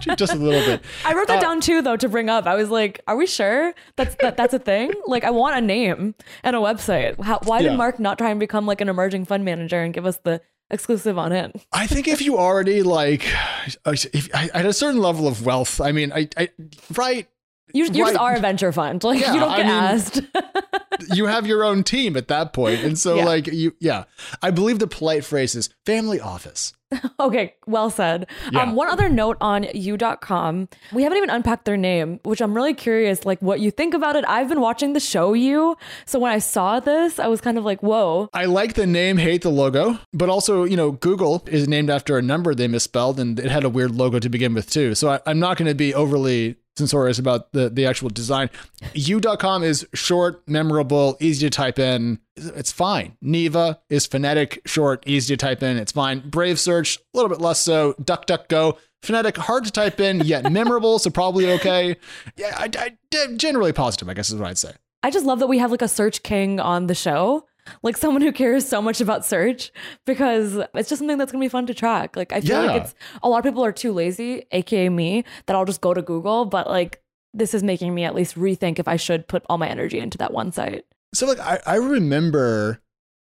just 0.16 0.32
a 0.32 0.36
little 0.36 0.60
bit. 0.64 0.82
I 1.04 1.14
wrote 1.14 1.26
that 1.28 1.38
Uh, 1.38 1.40
down 1.40 1.60
too, 1.60 1.82
though, 1.82 1.96
to 1.96 2.08
bring 2.08 2.28
up. 2.30 2.46
I 2.46 2.54
was 2.54 2.70
like, 2.70 3.00
"Are 3.08 3.16
we 3.16 3.26
sure 3.26 3.74
that's 3.96 4.14
that, 4.20 4.36
that's 4.36 4.54
a 4.54 4.58
thing? 4.58 4.92
Like, 5.06 5.24
I 5.24 5.30
want 5.30 5.56
a 5.56 5.60
name 5.60 6.14
and 6.44 6.54
a 6.54 6.60
website. 6.60 7.18
How, 7.20 7.40
why 7.42 7.58
Yeah. 7.60 7.70
did 7.70 7.78
Marc 7.78 7.98
not 7.98 8.18
try 8.18 8.30
and 8.30 8.38
become 8.38 8.66
like 8.66 8.80
an 8.80 8.88
emerging 8.88 9.24
fund 9.24 9.44
manager 9.44 9.80
and 9.82 9.92
give 9.92 10.06
us 10.06 10.18
the 10.22 10.40
exclusive 10.70 11.18
on 11.18 11.32
it? 11.32 11.50
I 11.72 11.88
think 11.88 12.06
if 12.06 12.22
you 12.22 12.38
already 12.38 12.82
like, 12.84 13.26
if, 13.86 14.28
at 14.34 14.64
a 14.66 14.72
certain 14.72 15.00
level 15.00 15.26
of 15.26 15.44
wealth, 15.44 15.80
I 15.80 15.90
mean, 15.90 16.12
I, 16.12 16.28
I 16.36 16.48
right, 16.94 17.26
You, 17.74 17.84
you 17.84 17.90
just 17.90 18.16
are 18.16 18.34
a 18.34 18.40
venture 18.40 18.72
fund. 18.72 19.02
Like, 19.10 19.20
Yeah, 19.20 19.34
you 19.34 19.40
don't 19.40 19.50
I 19.50 19.56
get 19.56 19.66
mean- 19.66 19.74
asked. 19.74 20.22
you 21.14 21.26
have 21.26 21.46
your 21.46 21.64
own 21.64 21.82
team 21.82 22.16
at 22.16 22.28
that 22.28 22.52
point, 22.52 22.80
and 22.82 22.98
so 22.98 23.16
Yeah. 23.16 23.24
like 23.24 23.46
you, 23.46 23.74
yeah, 23.80 24.04
I 24.42 24.50
believe 24.50 24.78
the 24.78 24.86
polite 24.86 25.24
phrase 25.24 25.54
is 25.54 25.70
family 25.86 26.20
office. 26.20 26.72
okay, 27.20 27.54
well 27.68 27.88
said. 27.88 28.26
Yeah. 28.50 28.62
Um, 28.62 28.74
one 28.74 28.88
other 28.90 29.08
note 29.08 29.36
on 29.40 29.64
you.com. 29.72 30.68
We 30.92 31.04
haven't 31.04 31.18
even 31.18 31.30
unpacked 31.30 31.64
their 31.64 31.76
name, 31.76 32.18
which 32.24 32.40
I'm 32.42 32.52
really 32.52 32.74
curious, 32.74 33.24
like 33.24 33.40
what 33.40 33.60
you 33.60 33.70
think 33.70 33.94
about 33.94 34.16
it. 34.16 34.24
I've 34.26 34.48
been 34.48 34.60
watching 34.60 34.92
the 34.92 34.98
show 34.98 35.32
you. 35.32 35.76
So 36.04 36.18
when 36.18 36.32
I 36.32 36.40
saw 36.40 36.80
this, 36.80 37.20
I 37.20 37.28
was 37.28 37.40
kind 37.40 37.58
of 37.58 37.64
like, 37.64 37.80
whoa. 37.80 38.28
I 38.34 38.46
like 38.46 38.74
the 38.74 38.88
name, 38.88 39.18
hate 39.18 39.42
the 39.42 39.50
logo, 39.50 40.00
but 40.12 40.28
also, 40.28 40.64
you 40.64 40.76
know, 40.76 40.90
Google 40.90 41.44
is 41.46 41.68
named 41.68 41.90
after 41.90 42.18
a 42.18 42.22
number 42.22 42.56
they 42.56 42.66
misspelled 42.66 43.20
and 43.20 43.38
it 43.38 43.50
had 43.52 43.62
a 43.62 43.68
weird 43.68 43.92
logo 43.94 44.18
to 44.18 44.28
begin 44.28 44.52
with, 44.52 44.68
too. 44.68 44.96
So 44.96 45.10
I, 45.10 45.20
I'm 45.26 45.38
not 45.38 45.58
going 45.58 45.68
to 45.68 45.76
be 45.76 45.94
overly 45.94 46.56
censorious 46.76 47.18
about 47.18 47.52
the, 47.52 47.68
the 47.68 47.86
actual 47.86 48.08
design. 48.08 48.50
You.com 48.94 49.62
is 49.62 49.86
short, 49.94 50.42
memorable, 50.48 51.16
easy 51.20 51.48
to 51.48 51.50
type 51.50 51.78
in. 51.78 52.18
It's 52.36 52.72
fine. 52.72 53.16
Neeva 53.22 53.78
is 53.88 54.06
phonetic, 54.06 54.62
short, 54.66 55.02
easy 55.06 55.36
to 55.36 55.36
type 55.36 55.62
in. 55.62 55.76
It's 55.76 55.92
fine. 55.92 56.28
Brave 56.28 56.58
Search, 56.58 56.96
a 56.96 57.00
little 57.14 57.28
bit 57.28 57.40
less 57.40 57.60
so. 57.60 57.94
DuckDuckGo, 58.02 58.78
phonetic, 59.02 59.36
hard 59.36 59.64
to 59.64 59.70
type 59.70 60.00
in, 60.00 60.20
yet 60.20 60.50
memorable, 60.52 60.98
so 60.98 61.10
probably 61.10 61.50
okay. 61.52 61.96
Yeah, 62.36 62.54
I, 62.56 62.70
I, 62.78 63.26
generally 63.36 63.72
positive, 63.72 64.08
I 64.08 64.14
guess 64.14 64.30
is 64.30 64.36
what 64.36 64.48
I'd 64.48 64.58
say. 64.58 64.72
I 65.02 65.10
just 65.10 65.24
love 65.24 65.38
that 65.38 65.46
we 65.46 65.58
have 65.58 65.70
like 65.70 65.82
a 65.82 65.88
search 65.88 66.22
king 66.22 66.60
on 66.60 66.86
the 66.86 66.94
show. 66.94 67.46
Like 67.82 67.96
someone 67.96 68.22
who 68.22 68.32
cares 68.32 68.66
so 68.66 68.80
much 68.82 69.00
about 69.00 69.24
search 69.24 69.72
because 70.06 70.56
it's 70.74 70.88
just 70.88 70.98
something 70.98 71.18
that's 71.18 71.32
gonna 71.32 71.44
be 71.44 71.48
fun 71.48 71.66
to 71.66 71.74
track. 71.74 72.16
Like 72.16 72.32
I 72.32 72.40
feel 72.40 72.62
Yeah. 72.62 72.72
like 72.72 72.82
it's 72.82 72.94
a 73.22 73.28
lot 73.28 73.38
of 73.38 73.44
people 73.44 73.64
are 73.64 73.72
too 73.72 73.92
lazy, 73.92 74.46
aka 74.52 74.88
me, 74.88 75.24
that 75.46 75.56
I'll 75.56 75.64
just 75.64 75.80
go 75.80 75.94
to 75.94 76.02
Google, 76.02 76.44
but 76.46 76.68
like 76.68 77.02
this 77.32 77.54
is 77.54 77.62
making 77.62 77.94
me 77.94 78.04
at 78.04 78.14
least 78.14 78.36
rethink 78.36 78.78
if 78.78 78.88
I 78.88 78.96
should 78.96 79.28
put 79.28 79.44
all 79.48 79.56
my 79.58 79.68
energy 79.68 79.98
into 80.00 80.18
that 80.18 80.32
one 80.32 80.50
site. 80.52 80.84
So 81.14 81.26
like 81.26 81.38
I, 81.40 81.60
I 81.66 81.76
remember 81.76 82.80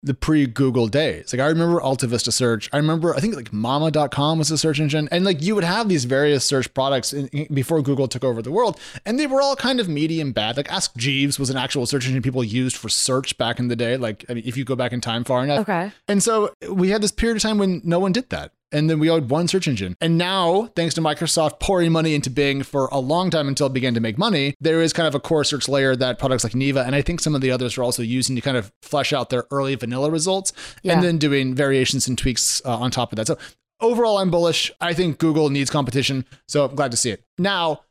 the 0.02 0.14
pre-Google 0.14 0.86
days. 0.86 1.32
Like 1.32 1.40
I 1.40 1.46
remember 1.46 1.80
Alta 1.80 2.06
Vista 2.06 2.30
search. 2.30 2.68
I 2.72 2.76
remember 2.76 3.14
I 3.14 3.20
think 3.20 3.34
like 3.34 3.52
mamma.com 3.52 4.38
was 4.38 4.50
a 4.50 4.58
search 4.58 4.78
engine. 4.78 5.08
And 5.10 5.24
like 5.24 5.42
you 5.42 5.54
would 5.54 5.64
have 5.64 5.88
these 5.88 6.04
various 6.04 6.44
search 6.44 6.72
products 6.72 7.12
in, 7.12 7.26
in- 7.28 7.52
before 7.52 7.82
Google 7.82 8.06
took 8.06 8.22
over 8.22 8.40
the 8.40 8.52
world. 8.52 8.78
And 9.04 9.18
they 9.18 9.26
were 9.26 9.42
all 9.42 9.56
kind 9.56 9.80
of 9.80 9.88
medium 9.88 10.32
bad. 10.32 10.56
Like 10.56 10.70
Ask 10.70 10.96
Jeeves 10.96 11.38
was 11.38 11.50
an 11.50 11.56
actual 11.56 11.84
search 11.84 12.06
engine 12.06 12.22
people 12.22 12.44
used 12.44 12.76
for 12.76 12.88
search 12.88 13.36
back 13.38 13.58
in 13.58 13.68
the 13.68 13.76
day. 13.76 13.96
Like 13.96 14.24
I 14.28 14.34
mean, 14.34 14.44
if 14.46 14.56
you 14.56 14.64
go 14.64 14.76
back 14.76 14.92
in 14.92 15.00
time 15.00 15.24
far 15.24 15.42
enough. 15.42 15.60
Okay. 15.60 15.90
And 16.06 16.22
so 16.22 16.52
we 16.70 16.90
had 16.90 17.02
this 17.02 17.12
period 17.12 17.36
of 17.36 17.42
time 17.42 17.58
when 17.58 17.80
no 17.84 17.98
one 17.98 18.12
did 18.12 18.30
that. 18.30 18.52
And 18.70 18.90
then 18.90 18.98
we 18.98 19.08
had 19.08 19.30
one 19.30 19.48
search 19.48 19.66
engine. 19.66 19.96
And 20.00 20.18
now, 20.18 20.70
thanks 20.76 20.94
to 20.94 21.00
Microsoft 21.00 21.58
pouring 21.60 21.90
money 21.92 22.14
into 22.14 22.28
Bing 22.30 22.62
for 22.62 22.86
a 22.92 22.98
long 22.98 23.30
time 23.30 23.48
until 23.48 23.66
it 23.68 23.72
began 23.72 23.94
to 23.94 24.00
make 24.00 24.18
money, 24.18 24.54
there 24.60 24.82
is 24.82 24.92
kind 24.92 25.06
of 25.08 25.14
a 25.14 25.20
core 25.20 25.44
search 25.44 25.68
layer 25.68 25.96
that 25.96 26.18
products 26.18 26.44
like 26.44 26.52
Neeva 26.52 26.84
and 26.84 26.94
I 26.94 27.00
think 27.02 27.20
some 27.20 27.34
of 27.34 27.40
the 27.40 27.50
others 27.50 27.78
are 27.78 27.82
also 27.82 28.02
using 28.02 28.36
to 28.36 28.42
kind 28.42 28.56
of 28.56 28.70
flesh 28.82 29.12
out 29.12 29.30
their 29.30 29.44
early 29.50 29.74
vanilla 29.74 30.10
results 30.10 30.52
Yeah. 30.82 30.92
and 30.94 31.02
then 31.02 31.16
doing 31.18 31.54
variations 31.54 32.06
and 32.08 32.18
tweaks 32.18 32.60
uh, 32.64 32.76
on 32.76 32.90
top 32.90 33.12
of 33.12 33.16
that. 33.16 33.26
So 33.26 33.38
overall, 33.80 34.18
I'm 34.18 34.30
bullish. 34.30 34.70
I 34.80 34.92
think 34.92 35.18
Google 35.18 35.48
needs 35.50 35.70
competition. 35.70 36.24
So 36.46 36.66
I'm 36.66 36.74
glad 36.74 36.90
to 36.90 36.96
see 36.96 37.10
it. 37.10 37.24
Now, 37.38 37.82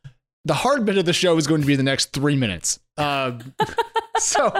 the 0.44 0.54
hard 0.54 0.84
bit 0.84 0.96
of 0.96 1.04
the 1.06 1.12
show 1.12 1.36
is 1.36 1.46
going 1.46 1.60
to 1.60 1.66
be 1.66 1.76
the 1.76 1.82
next 1.82 2.12
three 2.12 2.36
minutes. 2.36 2.78
Uh, 2.96 3.38
so 4.18 4.52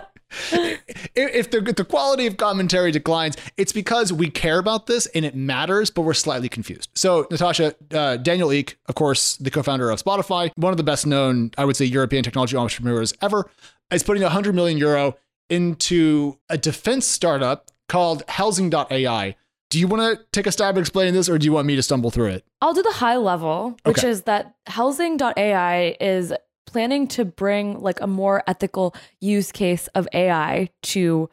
if, 1.14 1.50
the, 1.50 1.61
the 1.61 1.85
quality 1.85 2.26
of 2.26 2.37
commentary 2.37 2.90
declines, 2.90 3.37
it's 3.56 3.73
because 3.73 4.12
we 4.12 4.30
care 4.30 4.58
about 4.58 4.87
this 4.87 5.06
and 5.06 5.25
it 5.25 5.35
matters, 5.35 5.90
but 5.90 6.02
we're 6.02 6.14
slightly 6.14 6.49
confused. 6.49 6.90
So, 6.94 7.26
Natasha, 7.30 7.75
uh, 7.92 8.16
Daniel 8.18 8.50
Ek, 8.52 8.76
of 8.87 8.94
course, 8.94 9.37
the 9.37 9.50
co 9.50 9.62
founder 9.62 9.90
of 9.90 10.02
Spotify, 10.02 10.50
one 10.56 10.73
of 10.73 10.76
the 10.76 10.82
best 10.85 11.06
known, 11.06 11.50
I 11.58 11.64
would 11.64 11.76
say, 11.76 11.85
European 11.85 12.23
technology 12.23 12.56
entrepreneurs 12.56 13.14
ever, 13.23 13.50
is 13.90 14.02
putting 14.02 14.23
100 14.23 14.54
million 14.54 14.78
euro 14.78 15.16
into 15.50 16.38
a 16.50 16.58
defense 16.58 17.06
startup 17.06 17.70
called 17.88 18.23
Helsing.ai. 18.28 19.35
Do 19.70 19.78
you 19.78 19.87
want 19.87 20.18
to 20.18 20.25
take 20.32 20.47
a 20.47 20.52
stab 20.52 20.76
at 20.76 20.80
explaining 20.80 21.12
this, 21.14 21.28
or 21.28 21.37
do 21.38 21.44
you 21.44 21.52
want 21.52 21.66
me 21.66 21.76
to 21.76 21.82
stumble 21.82 22.11
through 22.11 22.28
it? 22.28 22.44
I'll 22.62 22.73
do 22.75 22.82
the 22.82 22.90
high 22.92 23.16
level, 23.16 23.76
which 23.85 23.99
Okay. 23.99 24.08
is 24.08 24.23
that 24.23 24.54
helsing.ai 24.66 25.97
is 26.00 26.32
planning 26.68 27.08
to 27.08 27.25
bring 27.25 27.80
like 27.80 28.00
a 28.00 28.06
more 28.06 28.44
ethical 28.46 28.94
use 29.20 29.50
case 29.50 29.88
of 29.94 30.06
AI 30.12 30.68
to 30.82 31.28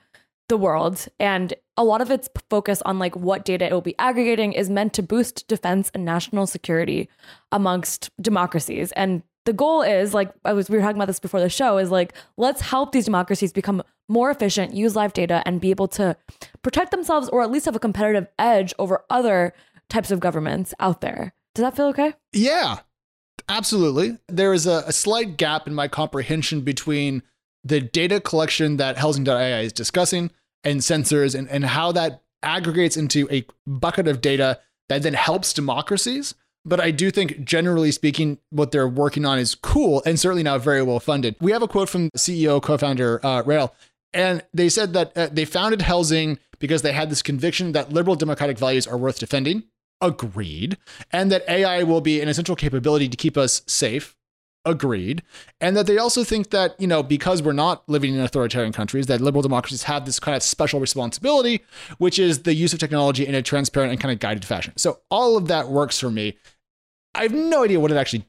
the 0.47 0.57
world. 0.57 1.07
And 1.19 1.53
a 1.77 1.83
lot 1.83 2.01
of 2.01 2.09
its 2.09 2.29
focus 2.49 2.81
on 2.83 2.99
like 2.99 3.15
what 3.15 3.45
data 3.45 3.65
it 3.65 3.73
will 3.73 3.81
be 3.81 3.97
aggregating 3.99 4.53
is 4.53 4.69
meant 4.69 4.93
to 4.93 5.03
boost 5.03 5.47
defense 5.47 5.91
and 5.93 6.05
national 6.05 6.47
security 6.47 7.09
amongst 7.51 8.09
democracies. 8.21 8.91
And 8.93 9.23
the 9.45 9.53
goal 9.53 9.81
is 9.81 10.13
like 10.13 10.33
I 10.43 10.53
was 10.53 10.69
we 10.69 10.77
were 10.77 10.81
talking 10.81 10.97
about 10.97 11.07
this 11.07 11.19
before 11.19 11.39
the 11.39 11.49
show 11.49 11.77
is 11.77 11.91
like 11.91 12.13
let's 12.37 12.61
help 12.61 12.91
these 12.91 13.05
democracies 13.05 13.53
become 13.53 13.83
more 14.07 14.31
efficient, 14.31 14.73
use 14.73 14.95
live 14.95 15.13
data 15.13 15.43
and 15.45 15.61
be 15.61 15.69
able 15.69 15.87
to 15.89 16.15
protect 16.61 16.91
themselves 16.91 17.29
or 17.29 17.41
at 17.41 17.51
least 17.51 17.65
have 17.65 17.75
a 17.75 17.79
competitive 17.79 18.27
edge 18.39 18.73
over 18.79 19.03
other 19.09 19.53
types 19.89 20.11
of 20.11 20.19
governments 20.19 20.73
out 20.79 21.01
there. 21.01 21.33
Does 21.53 21.63
that 21.63 21.75
feel 21.75 21.87
okay? 21.87 22.13
Yeah, 22.33 22.79
absolutely. 23.49 24.17
There 24.27 24.53
is 24.53 24.65
a, 24.67 24.83
a 24.87 24.91
slight 24.91 25.37
gap 25.37 25.67
in 25.67 25.73
my 25.73 25.87
comprehension 25.87 26.61
between 26.61 27.23
the 27.63 27.81
data 27.81 28.19
collection 28.19 28.77
that 28.77 28.97
Helsing.ai 28.97 29.61
is 29.61 29.73
discussing 29.73 30.31
and 30.63 30.81
sensors 30.81 31.35
and, 31.35 31.49
and 31.49 31.65
how 31.65 31.91
that 31.93 32.21
aggregates 32.43 32.95
into 32.95 33.27
a 33.31 33.45
bucket 33.65 34.07
of 34.07 34.21
data 34.21 34.59
that 34.89 35.01
then 35.01 35.13
helps 35.13 35.53
democracies. 35.53 36.35
But 36.63 36.79
I 36.79 36.91
do 36.91 37.11
think, 37.11 37.43
generally 37.43 37.91
speaking, 37.91 38.39
what 38.49 38.71
they're 38.71 38.87
working 38.87 39.25
on 39.25 39.37
is 39.37 39.53
cool 39.53 40.01
and 40.05 40.19
certainly 40.19 40.43
now 40.43 40.57
very 40.57 40.81
well 40.81 40.99
funded. 40.99 41.35
We 41.39 41.51
have 41.51 41.61
a 41.61 41.67
quote 41.67 41.89
from 41.89 42.09
CEO, 42.11 42.61
co 42.61 42.77
founder 42.77 43.23
uh, 43.23 43.43
Reil, 43.45 43.73
and 44.13 44.43
they 44.53 44.69
said 44.69 44.93
that 44.93 45.15
uh, 45.15 45.29
they 45.31 45.45
founded 45.45 45.83
Housing 45.83 46.39
because 46.59 46.81
they 46.81 46.93
had 46.93 47.11
this 47.11 47.21
conviction 47.21 47.73
that 47.73 47.91
liberal 47.93 48.15
democratic 48.15 48.57
values 48.57 48.87
are 48.87 48.97
worth 48.97 49.19
defending. 49.19 49.63
Agreed. 50.01 50.77
And 51.11 51.31
that 51.31 51.47
AI 51.49 51.83
will 51.83 52.01
be 52.01 52.21
an 52.21 52.27
essential 52.27 52.55
capability 52.55 53.09
to 53.09 53.17
keep 53.17 53.37
us 53.37 53.61
safe. 53.67 54.15
Agreed. 54.65 55.21
And 55.61 55.77
that 55.77 55.85
they 55.85 55.99
also 55.99 56.23
think 56.23 56.49
that, 56.49 56.79
you 56.81 56.87
know, 56.87 57.03
because 57.03 57.43
we're 57.43 57.53
not 57.53 57.87
living 57.87 58.15
in 58.15 58.19
authoritarian 58.19 58.73
countries, 58.73 59.05
that 59.05 59.21
liberal 59.21 59.43
democracies 59.43 59.83
have 59.83 60.05
this 60.05 60.19
kind 60.19 60.35
of 60.35 60.41
special 60.41 60.79
responsibility, 60.79 61.63
which 61.99 62.17
is 62.17 62.43
the 62.43 62.55
use 62.55 62.73
of 62.73 62.79
technology 62.79 63.27
in 63.27 63.35
a 63.35 63.43
transparent 63.43 63.91
and 63.91 64.01
kind 64.01 64.11
of 64.11 64.19
guided 64.19 64.43
fashion. 64.43 64.73
So 64.75 65.01
all 65.11 65.37
of 65.37 65.47
that 65.49 65.69
works 65.69 65.99
for 65.99 66.09
me. 66.09 66.37
I 67.13 67.23
have 67.23 67.33
no 67.33 67.63
idea 67.63 67.79
what 67.79 67.91
it 67.91 67.97
actually 67.97 68.25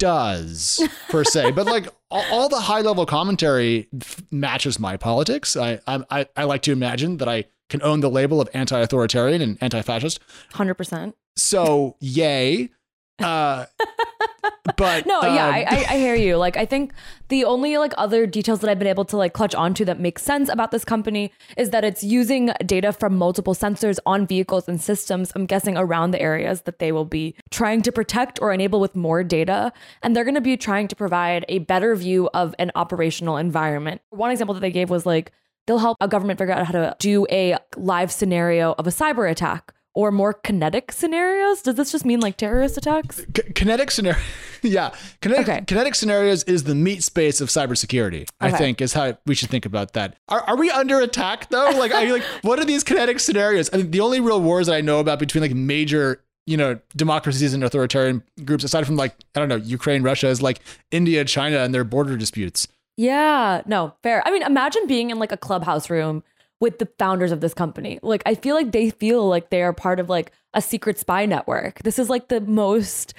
does 0.00 0.86
per 1.08 1.22
se, 1.22 1.50
but 1.54 1.66
like 1.66 1.86
all, 2.10 2.24
all 2.32 2.48
the 2.48 2.60
high 2.60 2.80
level 2.80 3.06
commentary 3.06 3.88
f- 4.00 4.22
matches 4.30 4.78
my 4.78 4.96
politics. 4.96 5.56
I, 5.56 5.80
I 5.86 6.26
I 6.36 6.44
like 6.44 6.62
to 6.62 6.72
imagine 6.72 7.16
that 7.18 7.28
I 7.28 7.44
can 7.68 7.82
own 7.82 8.00
the 8.00 8.10
label 8.10 8.40
of 8.40 8.48
anti-authoritarian 8.54 9.42
and 9.42 9.58
anti-fascist. 9.60 10.20
Hundred 10.52 10.74
percent. 10.74 11.16
So 11.36 11.96
yay. 12.00 12.70
Uh, 13.18 13.66
but 14.76 15.06
No, 15.06 15.22
yeah, 15.22 15.46
um, 15.46 15.54
I, 15.54 15.66
I, 15.68 15.86
I 15.90 15.96
hear 15.98 16.14
you. 16.14 16.36
Like, 16.36 16.56
I 16.56 16.66
think 16.66 16.92
the 17.28 17.44
only 17.44 17.78
like 17.78 17.92
other 17.96 18.26
details 18.26 18.60
that 18.60 18.70
I've 18.70 18.78
been 18.78 18.88
able 18.88 19.04
to 19.06 19.16
like 19.16 19.32
clutch 19.32 19.54
onto 19.54 19.84
that 19.84 19.98
makes 19.98 20.22
sense 20.22 20.48
about 20.48 20.70
this 20.70 20.84
company 20.84 21.32
is 21.56 21.70
that 21.70 21.84
it's 21.84 22.04
using 22.04 22.52
data 22.64 22.92
from 22.92 23.16
multiple 23.16 23.54
sensors 23.54 23.98
on 24.06 24.26
vehicles 24.26 24.68
and 24.68 24.80
systems. 24.80 25.32
I'm 25.34 25.46
guessing 25.46 25.76
around 25.76 26.10
the 26.10 26.20
areas 26.20 26.62
that 26.62 26.78
they 26.78 26.92
will 26.92 27.04
be 27.04 27.34
trying 27.50 27.82
to 27.82 27.92
protect 27.92 28.40
or 28.42 28.52
enable 28.52 28.80
with 28.80 28.94
more 28.94 29.24
data, 29.24 29.72
and 30.02 30.14
they're 30.14 30.24
going 30.24 30.34
to 30.34 30.40
be 30.40 30.56
trying 30.56 30.88
to 30.88 30.96
provide 30.96 31.44
a 31.48 31.60
better 31.60 31.94
view 31.96 32.28
of 32.34 32.54
an 32.58 32.70
operational 32.74 33.36
environment. 33.36 34.02
One 34.10 34.30
example 34.30 34.54
that 34.54 34.60
they 34.60 34.70
gave 34.70 34.90
was 34.90 35.06
like 35.06 35.32
they'll 35.66 35.78
help 35.78 35.96
a 36.00 36.08
government 36.08 36.38
figure 36.38 36.54
out 36.54 36.66
how 36.66 36.72
to 36.72 36.96
do 36.98 37.26
a 37.30 37.56
live 37.76 38.10
scenario 38.12 38.72
of 38.78 38.86
a 38.86 38.90
cyber 38.90 39.30
attack 39.30 39.72
or 39.94 40.12
more 40.12 40.34
kinetic 40.34 40.92
scenarios. 40.92 41.62
Does 41.62 41.76
this 41.76 41.90
just 41.92 42.04
mean 42.04 42.20
like 42.20 42.36
terrorist 42.36 42.76
attacks? 42.76 43.24
K- 43.32 43.50
kinetic 43.54 43.90
scenario, 43.90 44.18
yeah, 44.62 44.90
kinetic, 45.22 45.48
Okay. 45.48 45.64
kinetic 45.66 45.94
scenarios 45.94 46.44
is 46.44 46.64
the 46.64 46.74
meat 46.74 47.02
space 47.02 47.40
of 47.40 47.48
cybersecurity. 47.48 48.28
I 48.38 48.50
think 48.50 48.80
is 48.82 48.92
how 48.92 49.16
we 49.24 49.34
should 49.34 49.48
think 49.48 49.64
about 49.64 49.94
that. 49.94 50.16
Are, 50.28 50.42
are 50.42 50.56
we 50.56 50.70
under 50.70 51.00
attack 51.00 51.48
though? 51.48 51.70
Like, 51.70 51.94
are 51.94 52.04
you 52.04 52.12
like, 52.14 52.24
what 52.42 52.58
are 52.58 52.64
these 52.66 52.84
kinetic 52.84 53.20
scenarios? 53.20 53.70
I 53.72 53.78
mean, 53.78 53.90
the 53.90 54.00
only 54.00 54.20
real 54.20 54.40
wars 54.42 54.66
that 54.66 54.74
I 54.74 54.82
know 54.82 55.00
about 55.00 55.18
between 55.18 55.40
like 55.40 55.54
major, 55.54 56.22
you 56.46 56.58
know, 56.58 56.78
democracies 56.94 57.54
and 57.54 57.64
authoritarian 57.64 58.22
groups, 58.44 58.64
aside 58.64 58.86
from 58.86 58.96
like 58.96 59.14
I 59.34 59.40
don't 59.40 59.48
know, 59.48 59.56
Ukraine, 59.56 60.02
Russia, 60.02 60.28
is 60.28 60.42
like 60.42 60.60
India, 60.90 61.24
China, 61.24 61.60
and 61.60 61.72
their 61.74 61.84
border 61.84 62.18
disputes. 62.18 62.68
Yeah, 62.96 63.62
no, 63.66 63.94
fair. 64.02 64.22
I 64.26 64.30
mean, 64.30 64.42
imagine 64.42 64.86
being 64.86 65.10
in 65.10 65.18
like 65.18 65.32
a 65.32 65.36
clubhouse 65.36 65.90
room 65.90 66.22
with 66.60 66.78
the 66.78 66.88
founders 66.98 67.32
of 67.32 67.40
this 67.40 67.52
company. 67.52 67.98
Like, 68.02 68.22
I 68.24 68.34
feel 68.34 68.54
like 68.54 68.72
they 68.72 68.90
feel 68.90 69.28
like 69.28 69.50
they 69.50 69.62
are 69.62 69.72
part 69.74 70.00
of 70.00 70.08
like 70.08 70.32
a 70.54 70.62
secret 70.62 70.98
spy 70.98 71.26
network. 71.26 71.82
This 71.82 71.98
is 71.98 72.08
like 72.08 72.28
the 72.28 72.40
most, 72.40 73.12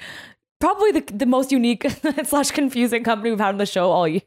probably 0.59 0.91
the, 0.91 1.01
the 1.13 1.25
most 1.25 1.51
unique 1.51 1.85
slash 2.25 2.51
confusing 2.51 3.03
company 3.03 3.29
we've 3.29 3.39
had 3.39 3.49
on 3.49 3.57
the 3.57 3.65
show 3.65 3.91
all 3.91 4.07
year. 4.07 4.21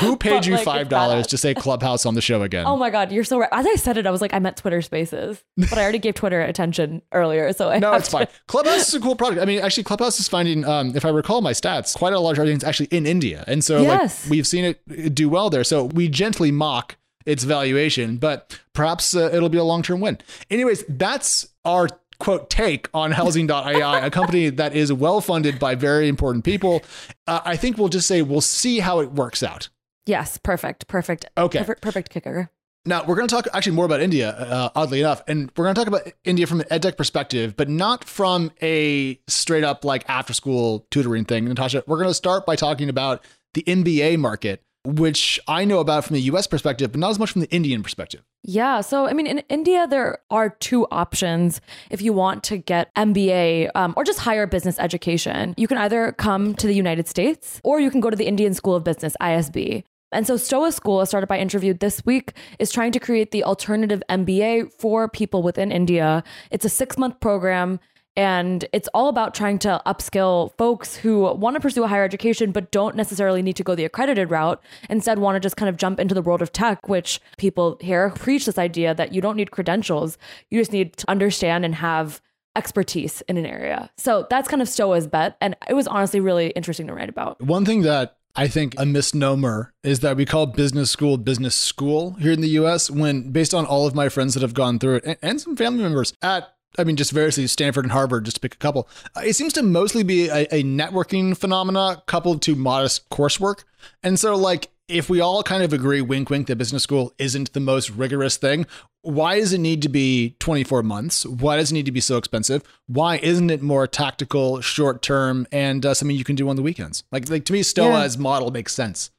Who 0.00 0.16
paid 0.16 0.30
But, 0.30 0.46
you 0.46 0.54
like, 0.54 0.64
five 0.64 0.88
dollars 0.88 1.26
to 1.28 1.38
say 1.38 1.54
Clubhouse 1.54 2.06
on 2.06 2.14
the 2.14 2.20
show 2.20 2.42
again? 2.42 2.64
Oh 2.66 2.76
my 2.76 2.90
god, 2.90 3.12
you're 3.12 3.24
so 3.24 3.38
right. 3.38 3.48
As 3.52 3.66
I 3.66 3.74
said 3.74 3.96
it, 3.98 4.06
I 4.06 4.10
was 4.10 4.20
like, 4.20 4.32
I 4.34 4.38
meant 4.38 4.56
Twitter 4.56 4.80
Spaces, 4.82 5.42
but 5.56 5.76
I 5.76 5.82
already 5.82 5.98
gave 5.98 6.14
Twitter 6.14 6.40
attention 6.40 7.02
earlier, 7.12 7.52
so 7.52 7.70
I 7.70 7.78
No, 7.78 7.92
it's 7.94 8.06
to- 8.08 8.12
fine. 8.18 8.26
Clubhouse 8.46 8.88
is 8.88 8.94
a 8.94 9.00
cool 9.04 9.16
product. 9.16 9.40
I 9.40 9.44
mean, 9.44 9.60
actually, 9.60 9.84
Clubhouse 9.84 10.18
is 10.20 10.28
finding, 10.28 10.64
um, 10.64 10.94
if 10.96 11.04
I 11.04 11.08
recall 11.10 11.40
my 11.40 11.52
stats, 11.52 11.96
quite 11.96 12.12
a 12.12 12.20
large 12.20 12.38
audience 12.38 12.64
actually 12.64 12.86
in 12.90 13.06
India, 13.06 13.44
and 13.46 13.64
so 13.64 13.82
Yes. 13.82 14.24
like 14.24 14.30
we've 14.30 14.46
seen 14.46 14.64
it 14.64 15.14
do 15.14 15.28
well 15.28 15.50
there. 15.50 15.64
So 15.64 15.84
we 15.84 16.08
gently 16.08 16.50
mock 16.52 16.96
its 17.26 17.44
valuation, 17.44 18.16
but 18.16 18.58
perhaps 18.72 19.14
uh, 19.14 19.30
it'll 19.32 19.48
be 19.48 19.58
a 19.58 19.64
long 19.64 19.82
term 19.82 20.00
win. 20.00 20.18
Anyways, 20.50 20.84
that's 20.88 21.48
our 21.64 21.88
quote 22.22 22.48
take 22.48 22.88
on 22.94 23.10
helsing.ai 23.10 23.98
a 24.06 24.10
company 24.10 24.48
that 24.50 24.74
is 24.74 24.92
well 24.92 25.20
funded 25.20 25.58
by 25.58 25.74
very 25.74 26.08
important 26.08 26.44
people 26.44 26.82
uh, 27.26 27.40
i 27.44 27.56
think 27.56 27.76
we'll 27.76 27.88
just 27.88 28.06
say 28.06 28.22
we'll 28.22 28.40
see 28.40 28.78
how 28.78 29.00
it 29.00 29.10
works 29.12 29.42
out 29.42 29.68
Yes, 30.06 30.38
perfect, 30.38 30.88
perfect. 30.88 31.26
Okay. 31.38 31.58
perfect, 31.60 31.80
perfect 31.82 32.10
kicker. 32.10 32.50
Now, 32.84 33.04
we're 33.04 33.14
going 33.14 33.28
to 33.28 33.34
talk 33.34 33.46
actually 33.52 33.76
more 33.76 33.84
about 33.84 34.00
India, 34.00 34.30
uh, 34.30 34.70
oddly 34.74 34.98
enough. 34.98 35.22
And 35.28 35.52
we're 35.56 35.64
going 35.64 35.74
to 35.76 35.80
talk 35.80 35.86
about 35.86 36.12
India 36.24 36.48
from 36.48 36.60
an 36.60 36.66
edtech 36.68 36.96
perspective, 36.96 37.56
but 37.56 37.68
not 37.68 38.02
from 38.02 38.50
a 38.60 39.20
straight 39.28 39.62
up 39.62 39.84
like 39.84 40.04
after 40.08 40.32
school 40.32 40.86
tutoring 40.90 41.24
thing. 41.24 41.44
Natasha, 41.44 41.84
we're 41.86 41.98
going 41.98 42.10
to 42.10 42.14
start 42.14 42.44
by 42.44 42.56
talking 42.56 42.88
about 42.88 43.24
the 43.54 43.62
MBA 43.62 44.18
market, 44.18 44.64
which 44.84 45.38
I 45.46 45.64
know 45.64 45.78
about 45.78 46.04
from 46.04 46.14
the 46.14 46.22
US 46.22 46.46
perspective, 46.46 46.92
but 46.92 46.98
not 46.98 47.10
as 47.10 47.18
much 47.18 47.32
from 47.32 47.40
the 47.40 47.50
Indian 47.50 47.82
perspective. 47.82 48.22
Yeah. 48.42 48.80
So, 48.80 49.06
I 49.06 49.12
mean, 49.12 49.26
in 49.26 49.38
India, 49.48 49.86
there 49.86 50.18
are 50.30 50.50
two 50.50 50.86
options 50.90 51.60
if 51.90 52.02
you 52.02 52.12
want 52.12 52.42
to 52.44 52.58
get 52.58 52.92
MBA 52.94 53.70
um, 53.74 53.94
or 53.96 54.04
just 54.04 54.18
higher 54.18 54.46
business 54.46 54.78
education. 54.78 55.54
You 55.56 55.68
can 55.68 55.78
either 55.78 56.12
come 56.12 56.54
to 56.56 56.66
the 56.66 56.74
United 56.74 57.06
States 57.06 57.60
or 57.62 57.78
you 57.80 57.90
can 57.90 58.00
go 58.00 58.10
to 58.10 58.16
the 58.16 58.26
Indian 58.26 58.54
School 58.54 58.74
of 58.74 58.82
Business, 58.82 59.16
ISB. 59.20 59.84
And 60.10 60.26
so, 60.26 60.36
Stoa 60.36 60.72
School, 60.72 61.04
started 61.06 61.26
by 61.26 61.38
Interviewed 61.38 61.80
this 61.80 62.04
week, 62.04 62.34
is 62.58 62.70
trying 62.70 62.92
to 62.92 63.00
create 63.00 63.30
the 63.30 63.44
alternative 63.44 64.02
MBA 64.10 64.72
for 64.72 65.08
people 65.08 65.42
within 65.42 65.72
India. 65.72 66.22
It's 66.50 66.66
a 66.66 66.68
six 66.68 66.98
month 66.98 67.18
program. 67.20 67.80
And 68.16 68.66
it's 68.72 68.88
all 68.92 69.08
about 69.08 69.34
trying 69.34 69.58
to 69.60 69.80
upskill 69.86 70.56
folks 70.58 70.96
who 70.96 71.32
want 71.34 71.54
to 71.54 71.60
pursue 71.60 71.84
a 71.84 71.88
higher 71.88 72.04
education, 72.04 72.52
but 72.52 72.70
don't 72.70 72.94
necessarily 72.94 73.42
need 73.42 73.56
to 73.56 73.64
go 73.64 73.74
the 73.74 73.84
accredited 73.84 74.30
route. 74.30 74.62
Instead, 74.90 75.18
want 75.18 75.36
to 75.36 75.40
just 75.40 75.56
kind 75.56 75.68
of 75.68 75.76
jump 75.76 75.98
into 75.98 76.14
the 76.14 76.22
world 76.22 76.42
of 76.42 76.52
tech, 76.52 76.88
which 76.88 77.20
people 77.38 77.78
here 77.80 78.10
preach 78.10 78.46
this 78.46 78.58
idea 78.58 78.94
that 78.94 79.12
you 79.14 79.20
don't 79.20 79.36
need 79.36 79.50
credentials. 79.50 80.18
You 80.50 80.60
just 80.60 80.72
need 80.72 80.96
to 80.98 81.10
understand 81.10 81.64
and 81.64 81.74
have 81.76 82.20
expertise 82.54 83.22
in 83.28 83.38
an 83.38 83.46
area. 83.46 83.90
So 83.96 84.26
that's 84.28 84.48
kind 84.48 84.60
of 84.60 84.68
Stoa's 84.68 85.06
bet. 85.06 85.36
And 85.40 85.56
it 85.68 85.74
was 85.74 85.86
honestly 85.86 86.20
really 86.20 86.48
interesting 86.50 86.86
to 86.88 86.94
write 86.94 87.08
about. 87.08 87.40
One 87.40 87.64
thing 87.64 87.82
that 87.82 88.18
I 88.34 88.48
think 88.48 88.74
a 88.78 88.86
misnomer 88.86 89.72
is 89.82 90.00
that 90.00 90.16
we 90.16 90.24
call 90.24 90.46
business 90.46 90.90
school 90.90 91.18
business 91.18 91.54
school 91.54 92.12
here 92.14 92.32
in 92.32 92.40
the 92.40 92.48
US 92.50 92.90
when 92.90 93.30
based 93.30 93.52
on 93.52 93.66
all 93.66 93.86
of 93.86 93.94
my 93.94 94.08
friends 94.08 94.34
that 94.34 94.42
have 94.42 94.54
gone 94.54 94.78
through 94.78 94.96
it 94.96 95.04
and, 95.04 95.16
and 95.22 95.40
some 95.40 95.54
family 95.56 95.82
members 95.82 96.14
at 96.22 96.51
I 96.78 96.84
mean, 96.84 96.96
just 96.96 97.12
variously 97.12 97.46
Stanford 97.46 97.84
and 97.84 97.92
Harvard, 97.92 98.24
just 98.24 98.36
to 98.36 98.40
pick 98.40 98.54
a 98.54 98.58
couple. 98.58 98.88
uh, 99.16 99.20
It 99.24 99.34
seems 99.34 99.52
to 99.54 99.62
mostly 99.62 100.02
be 100.02 100.28
a, 100.28 100.42
a 100.54 100.62
networking 100.62 101.36
phenomena 101.36 102.02
coupled 102.06 102.42
to 102.42 102.54
modest 102.56 103.08
coursework. 103.10 103.64
And 104.02 104.18
so, 104.18 104.34
like, 104.36 104.68
if 104.88 105.08
we 105.08 105.20
all 105.20 105.42
kind 105.42 105.62
of 105.62 105.72
agree, 105.72 106.00
wink, 106.00 106.28
wink, 106.30 106.46
that 106.48 106.56
business 106.56 106.82
school 106.82 107.12
isn't 107.18 107.52
the 107.52 107.60
most 107.60 107.90
rigorous 107.90 108.36
thing, 108.36 108.66
why 109.02 109.38
does 109.40 109.52
it 109.52 109.58
need 109.58 109.82
to 109.82 109.88
be 109.88 110.36
24 110.38 110.82
months? 110.82 111.24
Why 111.26 111.56
does 111.56 111.70
it 111.70 111.74
need 111.74 111.86
to 111.86 111.92
be 111.92 112.00
so 112.00 112.16
expensive? 112.18 112.62
Why 112.86 113.16
isn't 113.16 113.50
it 113.50 113.62
more 113.62 113.86
tactical, 113.86 114.60
short 114.60 115.02
term, 115.02 115.46
and 115.50 115.84
uh, 115.86 115.94
something 115.94 116.16
you 116.16 116.24
can 116.24 116.36
do 116.36 116.48
on 116.48 116.56
the 116.56 116.62
weekends? 116.62 117.04
Like, 117.10 117.28
like 117.28 117.44
to 117.46 117.52
me, 117.52 117.62
Stoa's 117.62 118.16
model 118.18 118.50
makes 118.50 118.74
sense. 118.74 119.10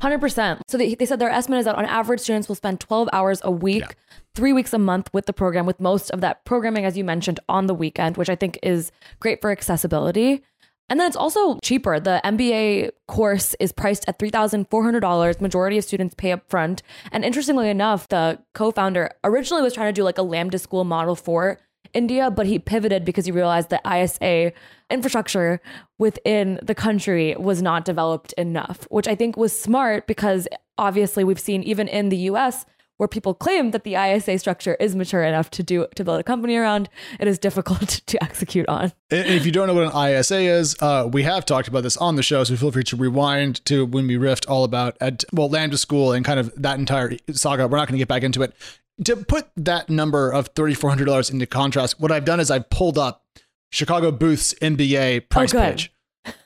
100%. 0.00 0.60
So 0.68 0.78
they, 0.78 0.94
they 0.94 1.06
said 1.06 1.18
their 1.18 1.30
estimate 1.30 1.60
is 1.60 1.64
that 1.66 1.76
on 1.76 1.84
average, 1.84 2.20
students 2.20 2.48
will 2.48 2.54
spend 2.54 2.80
12 2.80 3.08
hours 3.12 3.40
a 3.44 3.50
week, 3.50 3.82
Yeah. 3.82 3.88
three 4.34 4.52
weeks 4.52 4.72
a 4.72 4.78
month 4.78 5.10
with 5.12 5.26
the 5.26 5.32
program, 5.32 5.66
with 5.66 5.80
most 5.80 6.10
of 6.10 6.20
that 6.22 6.44
programming, 6.44 6.84
as 6.84 6.96
you 6.96 7.04
mentioned, 7.04 7.40
on 7.48 7.66
the 7.66 7.74
weekend, 7.74 8.16
which 8.16 8.30
I 8.30 8.34
think 8.36 8.58
is 8.62 8.92
great 9.18 9.40
for 9.40 9.50
accessibility. 9.50 10.42
And 10.88 10.98
then 10.98 11.06
it's 11.06 11.16
also 11.16 11.58
cheaper. 11.62 12.00
The 12.00 12.20
MBA 12.24 12.90
course 13.06 13.54
is 13.60 13.70
priced 13.70 14.04
at 14.08 14.18
$3,400. 14.18 15.40
Majority 15.40 15.78
of 15.78 15.84
students 15.84 16.14
pay 16.16 16.32
up 16.32 16.48
front. 16.50 16.82
And 17.12 17.24
interestingly 17.24 17.70
enough, 17.70 18.08
the 18.08 18.40
co 18.54 18.72
founder 18.72 19.12
originally 19.22 19.62
was 19.62 19.72
trying 19.74 19.88
to 19.88 19.92
do 19.92 20.02
like 20.02 20.18
a 20.18 20.22
Lambda 20.22 20.58
school 20.58 20.82
model 20.84 21.14
for 21.14 21.58
India, 21.94 22.30
but 22.30 22.46
he 22.46 22.58
pivoted 22.58 23.04
because 23.04 23.26
he 23.26 23.32
realized 23.32 23.70
that 23.70 23.80
ISA 23.86 24.52
infrastructure 24.90 25.60
within 25.98 26.58
the 26.62 26.74
country 26.74 27.34
was 27.38 27.62
not 27.62 27.84
developed 27.84 28.32
enough, 28.34 28.86
which 28.90 29.08
I 29.08 29.14
think 29.14 29.36
was 29.36 29.58
smart 29.58 30.06
because 30.06 30.48
obviously 30.78 31.24
we've 31.24 31.40
seen 31.40 31.62
even 31.62 31.88
in 31.88 32.08
the 32.08 32.16
US 32.16 32.64
where 33.00 33.08
people 33.08 33.32
claim 33.32 33.70
that 33.70 33.82
the 33.82 33.94
ISA 33.94 34.38
structure 34.38 34.74
is 34.74 34.94
mature 34.94 35.22
enough 35.22 35.48
to 35.48 35.62
do 35.62 35.86
to 35.94 36.04
build 36.04 36.20
a 36.20 36.22
company 36.22 36.54
around, 36.54 36.86
it 37.18 37.26
is 37.26 37.38
difficult 37.38 37.88
to 38.06 38.22
execute 38.22 38.68
on. 38.68 38.92
If 39.08 39.46
you 39.46 39.52
don't 39.52 39.68
know 39.68 39.72
what 39.72 39.94
an 39.94 40.18
ISA 40.18 40.36
is, 40.36 40.76
uh, 40.82 41.08
we 41.10 41.22
have 41.22 41.46
talked 41.46 41.66
about 41.66 41.82
this 41.82 41.96
on 41.96 42.16
the 42.16 42.22
show, 42.22 42.44
so 42.44 42.54
feel 42.56 42.70
free 42.70 42.84
to 42.84 42.96
rewind 42.96 43.64
to 43.64 43.86
when 43.86 44.06
we 44.06 44.16
riffed 44.16 44.44
all 44.50 44.64
about 44.64 44.98
at 45.00 45.24
well 45.32 45.48
Lambda 45.48 45.78
School 45.78 46.12
and 46.12 46.26
kind 46.26 46.38
of 46.38 46.52
that 46.60 46.78
entire 46.78 47.16
saga. 47.32 47.66
We're 47.66 47.78
not 47.78 47.88
going 47.88 47.96
to 47.96 48.02
get 48.02 48.08
back 48.08 48.22
into 48.22 48.42
it. 48.42 48.52
To 49.04 49.16
put 49.16 49.48
that 49.56 49.88
number 49.88 50.30
of 50.30 50.48
thirty 50.48 50.74
four 50.74 50.90
hundred 50.90 51.06
dollars 51.06 51.30
into 51.30 51.46
contrast, 51.46 52.00
what 52.00 52.12
I've 52.12 52.24
done 52.24 52.40
is 52.40 52.50
I've 52.50 52.68
pulled 52.70 52.98
up 52.98 53.24
Chicago 53.72 54.10
Booth's 54.10 54.54
MBA 54.54 55.28
price 55.28 55.54
oh, 55.54 55.58
good. 55.58 55.76
page, 55.76 55.92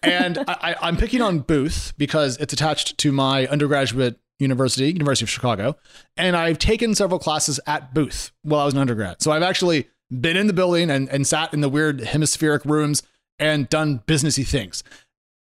and 0.03 0.38
I, 0.38 0.45
I, 0.49 0.77
I'm 0.83 0.97
picking 0.97 1.21
on 1.21 1.40
Booth 1.40 1.95
because 1.99 2.37
it's 2.38 2.53
attached 2.53 2.99
to 2.99 3.12
my 3.12 3.47
undergraduate 3.49 4.19
university, 4.38 4.93
University 4.93 5.25
of 5.25 5.31
Chicago, 5.31 5.77
and 6.17 6.37
I've 6.37 6.59
taken 6.59 6.95
several 6.95 7.19
classes 7.19 7.61
at 7.67 7.95
Booth 7.95 8.33
while 8.43 8.61
I 8.61 8.64
was 8.64 8.75
an 8.75 8.81
undergrad. 8.81 9.23
So 9.23 9.33
I've 9.33 9.43
actually 9.43 9.88
been 10.11 10.37
in 10.37 10.47
the 10.47 10.53
building 10.53 10.90
and, 10.90 11.09
and 11.09 11.27
sat 11.27 11.53
in 11.55 11.61
the 11.61 11.69
weird 11.69 12.01
hemispheric 12.01 12.64
rooms 12.64 13.03
and 13.38 13.69
done 13.69 14.03
businessy 14.07 14.47
things. 14.47 14.85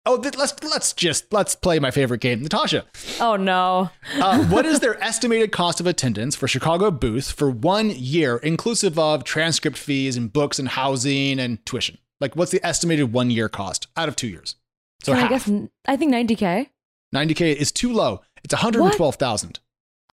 Oh, 0.05 0.19
th- 0.19 0.35
let's 0.35 0.53
let's 0.63 0.93
just 0.93 1.31
let's 1.31 1.53
play 1.53 1.77
my 1.77 1.91
favorite 1.91 2.21
game, 2.21 2.41
Natasha. 2.41 2.85
Oh 3.19 3.35
no. 3.35 3.91
Uh, 4.15 4.43
what 4.45 4.65
is 4.65 4.79
their 4.79 5.01
estimated 5.03 5.51
cost 5.51 5.79
of 5.79 5.85
attendance 5.85 6.35
for 6.35 6.47
Chicago 6.47 6.89
booth 6.89 7.31
for 7.31 7.51
one 7.51 7.91
year, 7.91 8.37
inclusive 8.37 8.97
of 8.97 9.23
transcript 9.23 9.77
fees 9.77 10.17
and 10.17 10.33
books 10.33 10.57
and 10.57 10.69
housing 10.69 11.39
and 11.39 11.63
tuition? 11.67 11.99
Like, 12.19 12.35
what's 12.35 12.51
the 12.51 12.65
estimated 12.65 13.13
one 13.13 13.29
year 13.29 13.47
cost 13.47 13.87
out 13.95 14.09
of 14.09 14.15
two 14.15 14.27
years? 14.27 14.55
So 15.03 15.13
I 15.13 15.27
guess 15.27 15.49
I 15.87 15.97
think 15.97 16.13
90k. 16.13 16.67
90k 17.13 17.55
is 17.55 17.71
too 17.71 17.91
low. 17.93 18.21
It's 18.43 18.53
112,000. 18.53 19.59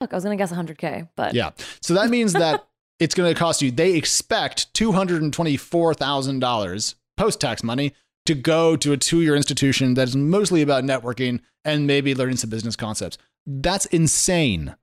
Look, 0.00 0.12
I 0.12 0.16
was 0.16 0.24
gonna 0.24 0.36
guess 0.36 0.52
100k, 0.52 1.08
but 1.16 1.34
Yeah. 1.34 1.50
So 1.82 1.92
that 1.94 2.08
means 2.08 2.32
that 2.34 2.66
it's 3.00 3.14
going 3.14 3.32
to 3.32 3.38
cost 3.38 3.60
you. 3.60 3.70
They 3.70 3.94
expect 3.96 4.72
two 4.72 4.92
hundred 4.92 5.20
and 5.22 5.32
twenty-four 5.32 5.94
thousand 5.94 6.38
dollars 6.38 6.94
post-tax 7.16 7.62
money 7.62 7.92
to 8.26 8.34
go 8.34 8.76
to 8.76 8.92
a 8.92 8.96
two-year 8.96 9.34
institution 9.36 9.94
that 9.94 10.08
is 10.08 10.16
mostly 10.16 10.62
about 10.62 10.84
networking 10.84 11.40
and 11.64 11.86
maybe 11.86 12.14
learning 12.14 12.36
some 12.36 12.50
business 12.50 12.76
concepts. 12.76 13.18
That's 13.46 13.86
insane. 13.86 14.74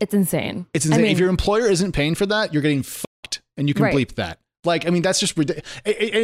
it's 0.00 0.14
insane. 0.14 0.66
It's 0.72 0.86
I 0.86 0.88
insane. 0.90 1.02
mean- 1.02 1.12
if 1.12 1.18
your 1.18 1.28
employer 1.28 1.66
isn't 1.68 1.92
paying 1.92 2.14
for 2.14 2.24
that, 2.26 2.54
you're 2.54 2.62
getting 2.62 2.82
fucked, 2.82 3.42
and 3.58 3.68
you 3.68 3.74
can 3.74 3.84
Right. 3.84 3.94
bleep 3.94 4.14
that. 4.14 4.38
Like, 4.64 4.86
I 4.86 4.90
mean, 4.90 5.02
that's 5.02 5.18
just 5.18 5.36
ridiculous. 5.38 5.68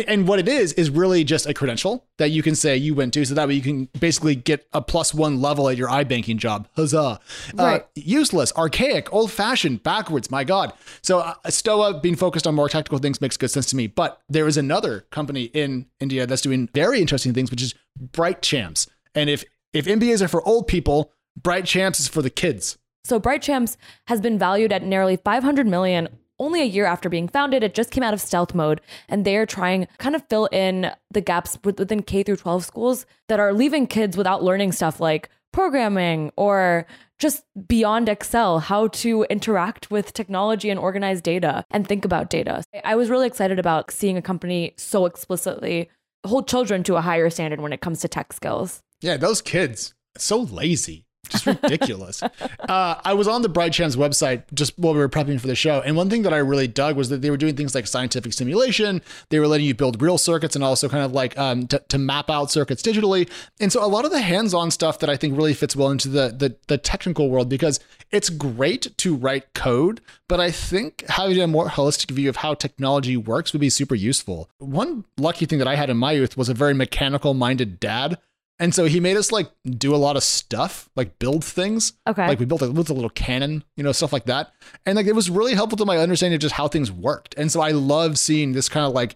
And 0.09 0.29
what 0.29 0.38
it 0.38 0.49
is 0.49 0.75
is 0.75 0.90
really 0.90 1.25
just 1.25 1.46
a 1.46 1.55
credential 1.55 2.07
that 2.18 2.31
you 2.31 2.42
can 2.42 2.55
say 2.55 2.77
you 2.77 2.94
went 2.94 3.14
to, 3.14 3.25
so 3.25 3.35
that 3.35 3.49
way 3.49 3.55
you 3.55 3.62
can 3.62 3.88
basically 3.99 4.35
get 4.35 4.66
a 4.72 4.83
plus 4.83 5.14
one 5.14 5.40
level 5.40 5.68
at 5.68 5.77
your 5.77 5.88
iBanking 5.88 6.37
job. 6.37 6.68
Huzzah! 6.77 7.18
Right. 7.55 7.81
Uh, 7.81 7.85
useless, 7.94 8.53
archaic, 8.57 9.12
old-fashioned, 9.12 9.83
backwards. 9.83 10.31
My 10.31 10.44
God. 10.44 10.72
So 11.03 11.20
uh, 11.20 11.35
Stoa 11.49 12.01
being 12.01 12.16
focused 12.16 12.46
on 12.46 12.55
more 12.55 12.68
tactical 12.68 12.99
things 12.99 13.20
makes 13.20 13.37
good 13.37 13.51
sense 13.51 13.66
to 13.66 13.77
me. 13.77 13.87
But 13.87 14.20
there 14.29 14.46
is 14.46 14.57
another 14.57 15.07
company 15.11 15.44
in 15.44 15.87
India 15.99 16.27
that's 16.27 16.42
doing 16.42 16.68
very 16.75 17.01
interesting 17.01 17.33
things, 17.33 17.51
which 17.51 17.62
is 17.62 17.75
Bright 17.99 18.42
Champs. 18.42 18.87
And 19.14 19.31
if 19.31 19.44
if 19.72 19.87
MBAs 19.87 20.22
are 20.22 20.29
for 20.29 20.46
old 20.46 20.66
people, 20.66 21.12
Bright 21.40 21.64
Champs 21.64 22.01
is 22.01 22.09
for 22.09 22.22
the 22.22 22.31
kids. 22.31 22.79
So 23.05 23.18
Bright 23.18 23.40
Champs 23.40 23.77
has 24.09 24.20
been 24.20 24.38
valued 24.38 24.72
at 24.72 24.83
nearly 24.83 25.16
500 25.16 25.66
million 25.66 26.09
only 26.38 26.61
a 26.61 26.64
year 26.64 26.87
after 26.87 27.09
being 27.09 27.29
founded. 27.29 27.62
It 27.62 27.75
just 27.75 27.90
came 27.90 28.03
out 28.03 28.14
of 28.14 28.20
stealth 28.20 28.55
mode 28.55 28.81
and 29.09 29.25
they 29.25 29.37
are 29.37 29.46
trying 29.46 29.88
kind 29.99 30.14
of 30.14 30.27
fill 30.29 30.46
in 30.46 30.92
the 31.11 31.20
gaps 31.20 31.59
within 31.64 32.03
K 32.03 32.22
through 32.22 32.37
12 32.37 32.64
schools 32.64 33.07
that 33.29 33.40
are 33.40 33.53
leaving 33.53 33.87
kids 33.87 34.16
without 34.16 34.42
learning 34.42 34.72
stuff 34.72 35.01
like 35.01 35.31
programming 35.53 36.31
or 36.37 36.87
just 37.18 37.44
beyond 37.66 38.11
Excel, 38.11 38.59
how 38.59 38.88
to 38.88 39.25
interact 39.31 39.90
with 39.90 40.12
technology 40.12 40.68
and 40.68 40.79
organize 40.79 41.22
data 41.22 41.64
and 41.70 41.88
think 41.88 42.05
about 42.05 42.29
data. 42.29 42.62
I 42.85 42.94
was 42.94 43.09
really 43.09 43.27
excited 43.27 43.59
about 43.59 43.90
seeing 43.90 44.18
a 44.18 44.22
company 44.22 44.75
so 44.77 45.07
explicitly 45.07 45.88
hold 46.27 46.46
children 46.46 46.83
to 46.85 46.96
a 46.96 47.01
higher 47.01 47.31
standard 47.31 47.61
when 47.61 47.72
it 47.72 47.81
comes 47.81 48.01
to 48.01 48.09
tech 48.09 48.35
skills. 48.35 48.83
Yeah, 49.01 49.16
those 49.16 49.40
kids, 49.40 49.94
so 50.18 50.40
lazy. 50.40 51.06
Just 51.28 51.46
ridiculous. 51.46 52.22
uh, 52.68 53.00
I 53.04 53.14
was 53.14 53.28
on 53.28 53.42
the 53.42 53.48
Bright 53.48 53.72
Champs 53.72 53.96
website 53.96 54.44
just 54.54 54.78
while 54.78 54.94
we 54.94 55.00
were 55.00 55.08
prepping 55.08 55.40
for 55.40 55.46
the 55.46 55.54
show. 55.54 55.80
And 55.80 55.96
one 55.96 56.10
thing 56.10 56.22
that 56.22 56.32
I 56.32 56.38
really 56.38 56.68
dug 56.68 56.96
was 56.96 57.08
that 57.08 57.22
they 57.22 57.30
were 57.30 57.36
doing 57.36 57.56
things 57.56 57.74
like 57.74 57.86
scientific 57.86 58.32
simulation. 58.32 59.02
They 59.30 59.38
were 59.38 59.48
letting 59.48 59.66
you 59.66 59.74
build 59.74 60.00
real 60.00 60.18
circuits 60.18 60.54
and 60.54 60.64
also 60.64 60.88
kind 60.88 61.04
of 61.04 61.12
like 61.12 61.36
um, 61.38 61.66
to, 61.68 61.78
to 61.88 61.98
map 61.98 62.30
out 62.30 62.50
circuits 62.50 62.82
digitally. 62.82 63.28
And 63.60 63.72
so 63.72 63.84
a 63.84 63.86
lot 63.86 64.04
of 64.04 64.10
the 64.10 64.20
hands 64.20 64.54
on 64.54 64.70
stuff 64.70 64.98
that 65.00 65.10
I 65.10 65.16
think 65.16 65.36
really 65.36 65.54
fits 65.54 65.76
well 65.76 65.90
into 65.90 66.08
the, 66.08 66.34
the, 66.36 66.56
the 66.68 66.78
technical 66.78 67.30
world 67.30 67.48
because 67.48 67.80
it's 68.12 68.30
great 68.30 68.96
to 68.98 69.16
write 69.16 69.52
code, 69.54 70.00
but 70.28 70.40
I 70.40 70.50
think 70.50 71.04
having 71.08 71.40
a 71.40 71.46
more 71.46 71.68
holistic 71.68 72.10
view 72.10 72.28
of 72.28 72.36
how 72.36 72.54
technology 72.54 73.16
works 73.16 73.52
would 73.52 73.60
be 73.60 73.70
super 73.70 73.94
useful. 73.94 74.48
One 74.58 75.04
lucky 75.18 75.46
thing 75.46 75.58
that 75.58 75.68
I 75.68 75.74
had 75.74 75.90
in 75.90 75.96
my 75.96 76.12
youth 76.12 76.36
was 76.36 76.48
a 76.48 76.54
very 76.54 76.74
mechanical 76.74 77.34
minded 77.34 77.80
dad. 77.80 78.18
And 78.59 78.75
so 78.75 78.87
he 78.87 79.01
made 79.01 79.16
us 79.19 79.31
like 79.31 79.51
do 79.64 79.95
a 79.95 79.97
lot 79.97 80.16
of 80.16 80.23
stuff, 80.23 80.88
like 80.97 81.19
build 81.19 81.45
things. 81.45 81.92
Okay. 82.09 82.27
Like 82.27 82.38
we 82.38 82.47
built 82.47 82.62
a, 82.62 82.69
built 82.71 82.88
a 82.88 82.95
little 82.95 83.11
cannon, 83.11 83.62
you 83.77 83.83
know, 83.85 83.92
stuff 83.92 84.12
like 84.12 84.25
that. 84.27 84.53
And 84.87 84.97
like 84.97 85.07
it 85.07 85.14
was 85.14 85.29
really 85.29 85.55
helpful 85.55 85.77
to 85.77 85.85
my 85.85 85.99
understanding 85.99 86.37
of 86.37 86.40
just 86.40 86.55
how 86.55 86.66
things 86.66 86.90
worked. 86.90 87.35
And 87.37 87.53
so 87.53 87.61
I 87.61 87.73
love 87.73 88.19
seeing 88.19 88.53
this 88.53 88.69
kind 88.69 88.87
of 88.87 88.95
like 88.95 89.14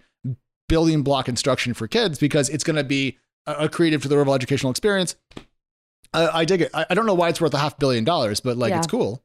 building 0.69 1.03
block 1.03 1.29
instruction 1.29 1.73
for 1.75 1.89
kids 1.89 2.19
because 2.19 2.49
it's 2.51 2.65
going 2.65 2.77
to 2.77 2.85
be 2.85 3.19
a, 3.47 3.53
a 3.65 3.69
creative 3.69 4.03
to 4.03 4.09
the 4.09 4.17
overall 4.17 4.35
educational 4.35 4.71
experience. 4.71 5.17
I, 6.13 6.41
I 6.41 6.45
dig 6.45 6.61
it. 6.61 6.71
I, 6.75 6.87
I 6.91 6.95
don't 6.95 7.07
know 7.07 7.15
why 7.15 7.31
it's 7.31 7.41
worth 7.41 7.55
a 7.55 7.59
half 7.59 7.79
billion 7.79 8.05
dollars, 8.05 8.41
but 8.41 8.57
like 8.59 8.71
Yeah. 8.71 8.79
it's 8.79 8.87
cool. 8.87 9.23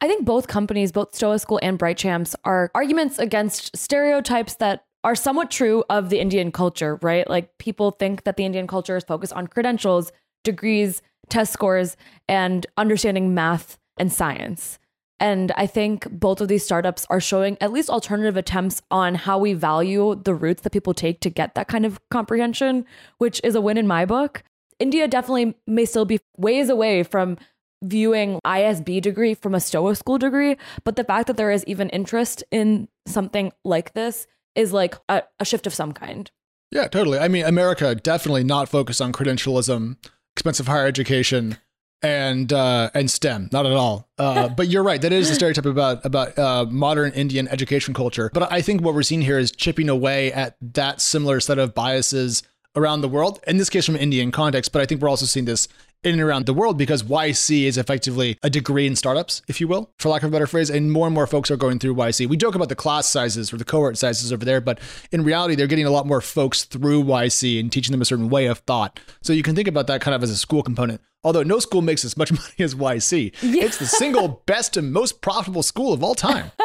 I 0.00 0.06
think 0.06 0.24
both 0.24 0.48
companies, 0.48 0.92
both 0.92 1.14
Stoa 1.14 1.38
School 1.38 1.58
and 1.62 1.78
Bright 1.78 1.96
Champs, 1.96 2.36
are 2.44 2.70
arguments 2.74 3.18
against 3.18 3.76
stereotypes 3.76 4.54
that 4.56 4.84
are 5.04 5.14
somewhat 5.14 5.50
true 5.50 5.84
of 5.88 6.10
the 6.10 6.20
Indian 6.20 6.50
culture, 6.52 6.98
right? 7.02 7.28
Like 7.28 7.56
people 7.58 7.92
think 7.92 8.24
that 8.24 8.36
the 8.36 8.44
Indian 8.44 8.66
culture 8.66 8.96
is 8.96 9.04
focused 9.04 9.32
on 9.32 9.46
credentials, 9.46 10.12
degrees, 10.44 11.02
test 11.28 11.52
scores, 11.52 11.96
and 12.28 12.66
understanding 12.76 13.34
math 13.34 13.78
and 13.96 14.12
science. 14.12 14.78
And 15.20 15.50
I 15.56 15.66
think 15.66 16.08
both 16.10 16.40
of 16.40 16.48
these 16.48 16.64
startups 16.64 17.04
are 17.10 17.20
showing 17.20 17.56
at 17.60 17.72
least 17.72 17.90
alternative 17.90 18.36
attempts 18.36 18.82
on 18.90 19.16
how 19.16 19.38
we 19.38 19.52
value 19.52 20.14
the 20.14 20.34
routes 20.34 20.62
that 20.62 20.72
people 20.72 20.94
take 20.94 21.20
to 21.20 21.30
get 21.30 21.54
that 21.54 21.68
kind 21.68 21.84
of 21.84 21.98
comprehension, 22.10 22.84
which 23.18 23.40
is 23.42 23.54
a 23.54 23.60
win 23.60 23.78
in 23.78 23.86
my 23.86 24.04
book. 24.04 24.44
India 24.78 25.08
definitely 25.08 25.56
may 25.66 25.84
still 25.84 26.04
be 26.04 26.20
ways 26.36 26.68
away 26.68 27.02
from 27.02 27.36
viewing 27.82 28.40
ISB 28.44 29.00
degree 29.00 29.34
from 29.34 29.54
a 29.54 29.60
Stoa 29.60 29.96
school 29.96 30.18
degree, 30.18 30.56
but 30.84 30.96
the 30.96 31.04
fact 31.04 31.26
that 31.26 31.36
there 31.36 31.50
is 31.50 31.64
even 31.66 31.88
interest 31.90 32.44
in 32.50 32.88
something 33.06 33.52
like 33.64 33.94
this 33.94 34.26
is 34.54 34.72
like 34.72 34.96
a, 35.08 35.22
a 35.40 35.44
shift 35.44 35.66
of 35.66 35.74
some 35.74 35.92
kind. 35.92 36.30
Yeah, 36.70 36.88
totally. 36.88 37.18
I 37.18 37.28
mean, 37.28 37.44
America 37.44 37.94
definitely 37.94 38.44
not 38.44 38.68
focused 38.68 39.00
on 39.00 39.12
credentialism, 39.12 39.96
expensive 40.34 40.66
higher 40.66 40.86
education, 40.86 41.56
and 42.02 42.52
uh, 42.52 42.90
and 42.94 43.10
STEM. 43.10 43.48
Not 43.52 43.66
at 43.66 43.72
all. 43.72 44.08
Uh, 44.18 44.48
but 44.56 44.68
you're 44.68 44.82
right. 44.82 45.00
That 45.00 45.12
is 45.12 45.30
a 45.30 45.34
stereotype 45.34 45.66
about 45.66 46.04
about 46.04 46.38
uh, 46.38 46.66
modern 46.66 47.12
Indian 47.12 47.48
education 47.48 47.94
culture. 47.94 48.30
But 48.32 48.52
I 48.52 48.60
think 48.60 48.82
what 48.82 48.94
we're 48.94 49.02
seeing 49.02 49.22
here 49.22 49.38
is 49.38 49.50
chipping 49.50 49.88
away 49.88 50.32
at 50.32 50.56
that 50.60 51.00
similar 51.00 51.40
set 51.40 51.58
of 51.58 51.74
biases 51.74 52.42
around 52.76 53.00
the 53.00 53.08
world. 53.08 53.40
In 53.46 53.56
this 53.56 53.70
case, 53.70 53.86
from 53.86 53.96
Indian 53.96 54.30
context. 54.30 54.72
But 54.72 54.82
I 54.82 54.86
think 54.86 55.00
we're 55.00 55.08
also 55.08 55.26
seeing 55.26 55.46
this 55.46 55.68
in 56.04 56.12
and 56.12 56.20
around 56.20 56.46
the 56.46 56.54
world 56.54 56.78
because 56.78 57.02
YC 57.02 57.64
is 57.64 57.76
effectively 57.76 58.38
a 58.42 58.50
degree 58.50 58.86
in 58.86 58.94
startups, 58.94 59.42
if 59.48 59.60
you 59.60 59.68
will, 59.68 59.90
for 59.98 60.08
lack 60.08 60.22
of 60.22 60.28
a 60.28 60.32
better 60.32 60.46
phrase. 60.46 60.70
And 60.70 60.92
more 60.92 61.06
and 61.06 61.14
more 61.14 61.26
folks 61.26 61.50
are 61.50 61.56
going 61.56 61.78
through 61.78 61.94
YC. 61.94 62.28
We 62.28 62.36
joke 62.36 62.54
about 62.54 62.68
the 62.68 62.76
class 62.76 63.08
sizes 63.08 63.52
or 63.52 63.56
the 63.56 63.64
cohort 63.64 63.98
sizes 63.98 64.32
over 64.32 64.44
there, 64.44 64.60
but 64.60 64.78
in 65.10 65.24
reality, 65.24 65.54
they're 65.54 65.66
getting 65.66 65.86
a 65.86 65.90
lot 65.90 66.06
more 66.06 66.20
folks 66.20 66.64
through 66.64 67.04
YC 67.04 67.60
and 67.60 67.72
teaching 67.72 67.92
them 67.92 68.02
a 68.02 68.04
certain 68.04 68.28
way 68.28 68.46
of 68.46 68.58
thought. 68.60 69.00
So 69.22 69.32
you 69.32 69.42
can 69.42 69.54
think 69.54 69.68
about 69.68 69.86
that 69.88 70.00
kind 70.00 70.14
of 70.14 70.22
as 70.22 70.30
a 70.30 70.36
school 70.36 70.62
component. 70.62 71.00
Although 71.24 71.42
no 71.42 71.58
school 71.58 71.82
makes 71.82 72.04
as 72.04 72.16
much 72.16 72.30
money 72.32 72.54
as 72.60 72.74
YC, 72.74 73.34
yeah. 73.42 73.64
it's 73.64 73.78
the 73.78 73.86
single 73.86 74.42
best 74.46 74.76
and 74.76 74.92
most 74.92 75.20
profitable 75.20 75.62
school 75.62 75.92
of 75.92 76.02
all 76.02 76.14
time. 76.14 76.52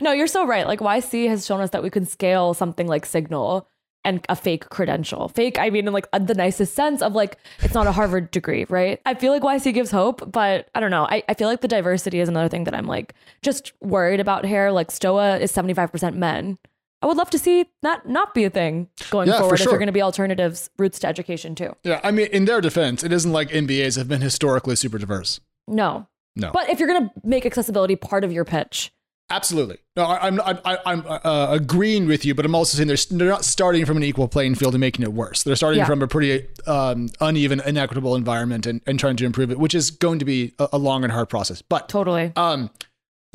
No, 0.00 0.12
you're 0.12 0.26
so 0.26 0.46
right. 0.46 0.66
Like 0.66 0.80
YC 0.80 1.28
has 1.28 1.46
shown 1.46 1.60
us 1.60 1.70
that 1.70 1.82
we 1.82 1.90
can 1.90 2.06
scale 2.06 2.54
something 2.54 2.86
like 2.86 3.06
Signal 3.06 3.68
and 4.08 4.24
a 4.28 4.34
fake 4.36 4.68
credential. 4.70 5.28
Fake, 5.28 5.58
I 5.58 5.70
mean, 5.70 5.86
in 5.86 5.92
like 5.92 6.08
the 6.12 6.34
nicest 6.34 6.74
sense 6.74 7.02
of 7.02 7.14
like, 7.14 7.36
it's 7.60 7.74
not 7.74 7.86
a 7.86 7.92
Harvard 7.92 8.30
degree, 8.30 8.64
right? 8.68 9.00
I 9.04 9.14
feel 9.14 9.32
like 9.32 9.42
YC 9.42 9.74
gives 9.74 9.90
hope, 9.90 10.32
but 10.32 10.68
I 10.74 10.80
don't 10.80 10.90
know. 10.90 11.04
I, 11.08 11.22
I 11.28 11.34
feel 11.34 11.48
like 11.48 11.60
the 11.60 11.68
diversity 11.68 12.20
is 12.20 12.28
another 12.28 12.48
thing 12.48 12.64
that 12.64 12.74
I'm 12.74 12.86
like 12.86 13.14
just 13.42 13.72
worried 13.80 14.20
about 14.20 14.44
here. 14.46 14.70
Like 14.70 14.90
Stoa 14.90 15.38
is 15.38 15.52
75% 15.52 16.14
men. 16.14 16.58
I 17.00 17.06
would 17.06 17.16
love 17.16 17.30
to 17.30 17.38
see 17.38 17.66
that 17.82 18.08
not 18.08 18.34
be 18.34 18.44
a 18.44 18.50
thing 18.50 18.88
going 19.10 19.28
Yeah, 19.28 19.34
for 19.34 19.40
forward 19.40 19.54
if 19.54 19.60
sure. 19.62 19.72
you're 19.72 19.78
going 19.78 19.86
to 19.86 19.92
be 19.92 20.02
alternatives 20.02 20.68
routes 20.78 20.98
to 21.00 21.06
education 21.06 21.54
too. 21.54 21.76
Yeah, 21.84 22.00
I 22.02 22.10
mean, 22.10 22.26
in 22.32 22.46
their 22.46 22.60
defense, 22.60 23.04
it 23.04 23.12
isn't 23.12 23.32
like 23.32 23.50
MBAs 23.50 23.96
have 23.96 24.08
been 24.08 24.20
historically 24.20 24.74
super 24.74 24.98
diverse. 24.98 25.38
No. 25.68 26.08
No. 26.34 26.50
But 26.52 26.70
if 26.70 26.78
you're 26.80 26.88
going 26.88 27.08
to 27.08 27.12
make 27.24 27.46
accessibility 27.46 27.94
part 27.94 28.24
of 28.24 28.32
your 28.32 28.44
pitch, 28.44 28.92
Absolutely. 29.30 29.76
No, 29.94 30.04
I, 30.04 30.26
I'm 30.26 30.40
I, 30.40 30.78
I'm 30.86 31.04
uh, 31.06 31.48
agreeing 31.50 32.06
with 32.06 32.24
you, 32.24 32.34
but 32.34 32.46
I'm 32.46 32.54
also 32.54 32.76
saying 32.78 32.88
they're, 32.88 32.96
they're 33.10 33.28
not 33.28 33.44
starting 33.44 33.84
from 33.84 33.98
an 33.98 34.02
equal 34.02 34.26
playing 34.26 34.54
field 34.54 34.74
and 34.74 34.80
making 34.80 35.02
it 35.02 35.12
worse. 35.12 35.42
They're 35.42 35.54
starting 35.56 35.80
Yeah. 35.80 35.86
from 35.86 36.00
a 36.02 36.08
pretty 36.08 36.46
um, 36.66 37.10
uneven, 37.20 37.60
inequitable 37.60 38.14
environment 38.14 38.64
and, 38.66 38.80
and 38.86 38.98
trying 38.98 39.16
to 39.16 39.26
improve 39.26 39.50
it, 39.50 39.58
which 39.58 39.74
is 39.74 39.90
going 39.90 40.18
to 40.20 40.24
be 40.24 40.54
a, 40.58 40.68
a 40.72 40.78
long 40.78 41.04
and 41.04 41.12
hard 41.12 41.28
process. 41.28 41.60
But 41.60 41.90
totally. 41.90 42.32
um, 42.36 42.70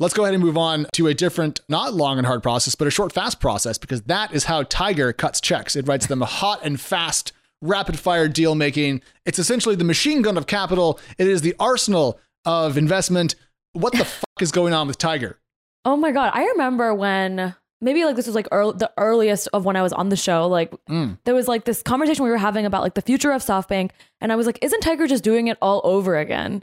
let's 0.00 0.14
go 0.14 0.24
ahead 0.24 0.34
and 0.34 0.42
move 0.42 0.58
on 0.58 0.86
to 0.94 1.06
a 1.06 1.14
different, 1.14 1.60
not 1.68 1.94
long 1.94 2.18
and 2.18 2.26
hard 2.26 2.42
process, 2.42 2.74
but 2.74 2.88
a 2.88 2.90
short, 2.90 3.12
fast 3.12 3.38
process, 3.38 3.78
because 3.78 4.02
that 4.02 4.34
is 4.34 4.44
how 4.44 4.64
Tiger 4.64 5.12
cuts 5.12 5.40
checks. 5.40 5.76
It 5.76 5.86
writes 5.86 6.08
them 6.08 6.22
a 6.22 6.26
hot 6.26 6.60
and 6.64 6.80
fast, 6.80 7.32
rapid 7.62 8.00
fire 8.00 8.26
deal 8.26 8.56
making. 8.56 9.00
It's 9.26 9.38
essentially 9.38 9.76
the 9.76 9.84
machine 9.84 10.22
gun 10.22 10.36
of 10.36 10.48
capital, 10.48 10.98
it 11.18 11.28
is 11.28 11.42
the 11.42 11.54
arsenal 11.60 12.18
of 12.44 12.76
investment. 12.76 13.36
What 13.74 13.92
the 13.92 14.04
fuck 14.04 14.24
is 14.42 14.50
going 14.50 14.72
on 14.72 14.88
with 14.88 14.98
Tiger? 14.98 15.38
Oh 15.84 15.96
my 15.96 16.12
god, 16.12 16.30
I 16.34 16.44
remember 16.46 16.94
when 16.94 17.54
maybe 17.80 18.04
like 18.04 18.16
this 18.16 18.26
was 18.26 18.34
like 18.34 18.48
earl 18.52 18.72
the 18.72 18.90
earliest 18.96 19.48
of 19.52 19.64
when 19.64 19.76
I 19.76 19.82
was 19.82 19.92
on 19.92 20.08
the 20.08 20.16
show. 20.16 20.46
Like 20.48 20.72
Mm. 20.88 21.18
there 21.24 21.34
was 21.34 21.48
like 21.48 21.64
this 21.64 21.82
conversation 21.82 22.24
we 22.24 22.30
were 22.30 22.38
having 22.38 22.64
about 22.66 22.82
like 22.82 22.94
the 22.94 23.02
future 23.02 23.32
of 23.32 23.42
SoftBank, 23.42 23.90
and 24.20 24.32
I 24.32 24.36
was 24.36 24.46
like, 24.46 24.58
isn't 24.62 24.80
Tiger 24.80 25.06
just 25.06 25.24
doing 25.24 25.48
it 25.48 25.58
all 25.60 25.80
over 25.84 26.16
again? 26.18 26.62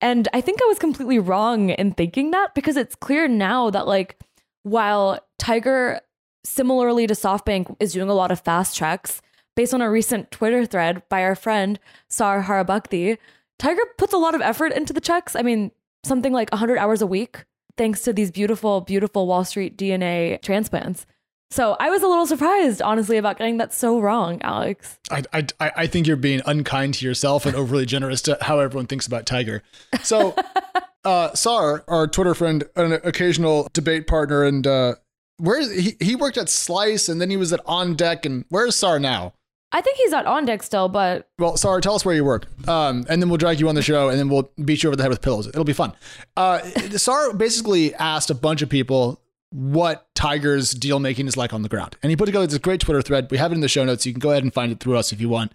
And 0.00 0.28
I 0.32 0.40
think 0.40 0.60
I 0.62 0.66
was 0.66 0.78
completely 0.78 1.18
wrong 1.18 1.70
in 1.70 1.92
thinking 1.92 2.30
that 2.32 2.54
because 2.54 2.76
it's 2.76 2.94
clear 2.94 3.26
now 3.26 3.70
that 3.70 3.86
like 3.86 4.18
while 4.62 5.18
Tiger 5.38 6.00
similarly 6.44 7.06
to 7.06 7.14
SoftBank 7.14 7.76
is 7.80 7.92
doing 7.94 8.08
a 8.08 8.14
lot 8.14 8.30
of 8.30 8.40
fast 8.40 8.76
checks, 8.76 9.20
based 9.56 9.74
on 9.74 9.80
a 9.82 9.90
recent 9.90 10.30
Twitter 10.30 10.64
thread 10.66 11.02
by 11.08 11.22
our 11.24 11.34
friend 11.34 11.80
Sar 12.08 12.42
Haribhakti, 12.44 13.18
Tiger 13.58 13.82
puts 13.96 14.12
a 14.12 14.18
lot 14.18 14.34
of 14.36 14.40
effort 14.40 14.72
into 14.72 14.92
the 14.92 15.00
checks. 15.00 15.34
I 15.34 15.42
mean, 15.42 15.72
something 16.04 16.32
like 16.32 16.50
100 16.52 16.78
hours 16.78 17.02
a 17.02 17.06
week, 17.08 17.44
thanks 17.78 18.02
to 18.02 18.12
these 18.12 18.30
beautiful, 18.30 18.82
beautiful 18.82 19.26
Wall 19.26 19.44
Street 19.44 19.78
DNA 19.78 20.42
transplants. 20.42 21.06
So 21.50 21.76
I 21.80 21.88
was 21.88 22.02
a 22.02 22.06
little 22.06 22.26
surprised, 22.26 22.82
honestly, 22.82 23.16
about 23.16 23.38
getting 23.38 23.56
that 23.56 23.72
so 23.72 24.00
wrong, 24.00 24.42
Alex. 24.42 24.98
I, 25.10 25.22
I, 25.32 25.46
I 25.58 25.86
think 25.86 26.06
you're 26.06 26.16
being 26.16 26.42
unkind 26.44 26.94
to 26.94 27.06
yourself 27.06 27.46
and 27.46 27.56
overly 27.56 27.86
generous 27.86 28.20
to 28.22 28.36
how 28.42 28.60
everyone 28.60 28.86
thinks 28.86 29.06
about 29.06 29.24
Tiger. 29.24 29.62
So, 30.02 30.36
uh, 31.04 31.34
Sar, 31.34 31.84
our 31.88 32.06
Twitter 32.06 32.34
friend, 32.34 32.64
an 32.76 32.92
occasional 32.92 33.68
debate 33.72 34.06
partner, 34.06 34.44
and 34.44 34.66
uh, 34.66 34.96
where 35.38 35.62
he 35.72 35.96
he 36.00 36.16
worked 36.16 36.36
at 36.36 36.50
Slice, 36.50 37.08
and 37.08 37.18
then 37.18 37.30
he 37.30 37.38
was 37.38 37.50
at 37.52 37.60
On 37.64 37.94
Deck, 37.96 38.26
and 38.26 38.44
where's 38.50 38.76
Sar 38.76 38.98
now? 38.98 39.32
I 39.70 39.80
think 39.80 39.98
he's 39.98 40.10
not 40.10 40.24
On 40.26 40.44
Deck 40.44 40.62
still, 40.62 40.88
but 40.88 41.28
Well, 41.38 41.56
Sar, 41.56 41.80
tell 41.80 41.94
us 41.94 42.04
where 42.04 42.14
you 42.14 42.24
work, 42.24 42.46
um, 42.68 43.04
and 43.08 43.20
then 43.20 43.28
we'll 43.28 43.38
drag 43.38 43.60
you 43.60 43.68
on 43.68 43.74
the 43.74 43.82
show, 43.82 44.08
and 44.08 44.18
then 44.18 44.28
we'll 44.28 44.50
beat 44.64 44.82
you 44.82 44.88
over 44.88 44.96
the 44.96 45.02
head 45.02 45.10
with 45.10 45.20
pillows. 45.20 45.46
It'll 45.46 45.64
be 45.64 45.72
fun. 45.72 45.92
Uh, 46.36 46.60
Sar 46.96 47.34
basically 47.34 47.94
asked 47.94 48.30
a 48.30 48.34
bunch 48.34 48.62
of 48.62 48.68
people 48.68 49.20
what 49.50 50.08
Tiger's 50.14 50.72
deal 50.72 50.98
making 50.98 51.26
is 51.26 51.36
like 51.36 51.52
on 51.52 51.62
the 51.62 51.68
ground. 51.68 51.96
And 52.02 52.10
he 52.10 52.16
put 52.16 52.26
together 52.26 52.46
this 52.46 52.58
great 52.58 52.80
Twitter 52.80 53.02
thread. 53.02 53.28
We 53.30 53.38
have 53.38 53.52
it 53.52 53.54
in 53.54 53.60
the 53.60 53.68
show 53.68 53.84
notes. 53.84 54.04
You 54.04 54.12
can 54.12 54.20
go 54.20 54.30
ahead 54.30 54.42
and 54.42 54.52
find 54.52 54.70
it 54.72 54.80
through 54.80 54.96
us 54.96 55.12
if 55.12 55.20
you 55.20 55.28
want. 55.28 55.52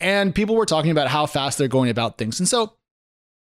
And 0.00 0.34
people 0.34 0.56
were 0.56 0.66
talking 0.66 0.90
about 0.90 1.08
how 1.08 1.26
fast 1.26 1.58
they're 1.58 1.68
going 1.68 1.90
about 1.90 2.18
things. 2.18 2.40
And 2.40 2.48
so 2.48 2.74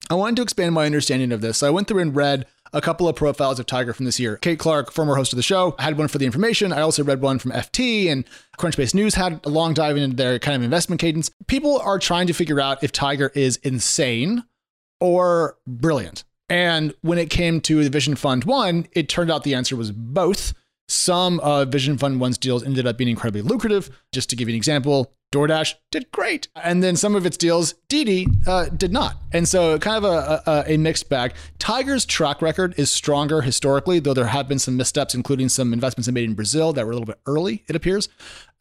I 0.10 0.16
wanted 0.16 0.38
to 0.38 0.42
expand 0.42 0.74
my 0.74 0.86
understanding 0.86 1.32
of 1.32 1.42
this. 1.42 1.60
So 1.60 1.68
I 1.68 1.72
went 1.72 1.88
through 1.88 2.02
and 2.02 2.16
read 2.16 2.46
a 2.76 2.82
couple 2.82 3.08
of 3.08 3.16
profiles 3.16 3.58
of 3.58 3.66
Tiger 3.66 3.94
from 3.94 4.06
this 4.06 4.20
year. 4.20 4.36
Kate 4.38 4.60
Clark, 4.60 4.92
former 4.92 5.16
host 5.16 5.32
of 5.32 5.38
the 5.38 5.44
show, 5.44 5.76
had 5.80 5.98
one 5.98 6.10
for 6.10 6.18
the 6.18 6.26
information. 6.26 6.74
I 6.74 6.82
also 6.82 7.04
read 7.04 7.22
one 7.22 7.40
from 7.40 7.52
FT 7.52 8.12
and 8.12 8.26
Crunchbase 8.60 8.94
News 8.94 9.16
had 9.16 9.40
a 9.46 9.50
long 9.50 9.74
dive 9.74 9.98
into 9.98 10.16
their 10.16 10.38
kind 10.38 10.56
of 10.56 10.62
investment 10.62 11.00
cadence. 11.00 11.32
People 11.48 11.80
are 11.80 11.98
trying 11.98 12.28
to 12.28 12.34
figure 12.34 12.60
out 12.60 12.84
if 12.84 12.92
Tiger 12.92 13.32
is 13.34 13.56
insane 13.58 14.44
or 15.00 15.58
brilliant. 15.66 16.26
And 16.50 16.94
when 17.02 17.18
it 17.18 17.30
came 17.30 17.62
to 17.62 17.84
the 17.84 17.90
Vision 17.90 18.16
Fund 18.16 18.44
One, 18.44 18.88
it 18.92 19.10
turned 19.10 19.32
out 19.32 19.44
the 19.44 19.56
answer 19.56 19.76
was 19.76 19.92
both. 19.92 20.54
Some 20.88 21.40
of 21.40 21.70
Vision 21.70 21.98
Fund 21.98 22.20
One's 22.20 22.38
deals 22.38 22.64
ended 22.64 22.86
up 22.86 22.98
being 22.98 23.10
incredibly 23.10 23.42
lucrative. 23.42 23.90
Just 24.12 24.30
to 24.30 24.36
give 24.36 24.50
you 24.50 24.54
an 24.54 24.58
example, 24.58 25.15
DoorDash 25.32 25.76
did 25.92 26.12
great. 26.12 26.48
And 26.56 26.82
then 26.82 26.96
some 26.96 27.16
of 27.16 27.26
its 27.26 27.36
deals, 27.36 27.74
Didi, 27.90 28.28
uh, 28.48 28.66
did 28.70 28.92
not. 28.92 29.18
And 29.34 29.48
so 29.48 29.78
kind 29.80 30.04
of 30.04 30.04
a, 30.06 30.44
a, 30.46 30.74
a, 30.74 30.78
mixed 30.78 31.10
bag. 31.10 31.34
Tiger's 31.60 32.06
track 32.06 32.42
record 32.42 32.74
is 32.78 32.90
stronger 32.92 33.42
historically, 33.42 34.00
though 34.00 34.14
there 34.14 34.28
have 34.28 34.48
been 34.48 34.60
some 34.60 34.78
missteps, 34.78 35.14
including 35.14 35.50
some 35.50 35.74
investments 35.74 36.06
they 36.06 36.14
made 36.14 36.24
in 36.30 36.36
Brazil 36.36 36.72
that 36.74 36.86
were 36.86 36.92
a 36.92 36.96
little 36.96 37.06
bit 37.06 37.20
early, 37.26 37.64
it 37.68 37.76
appears. 37.76 38.08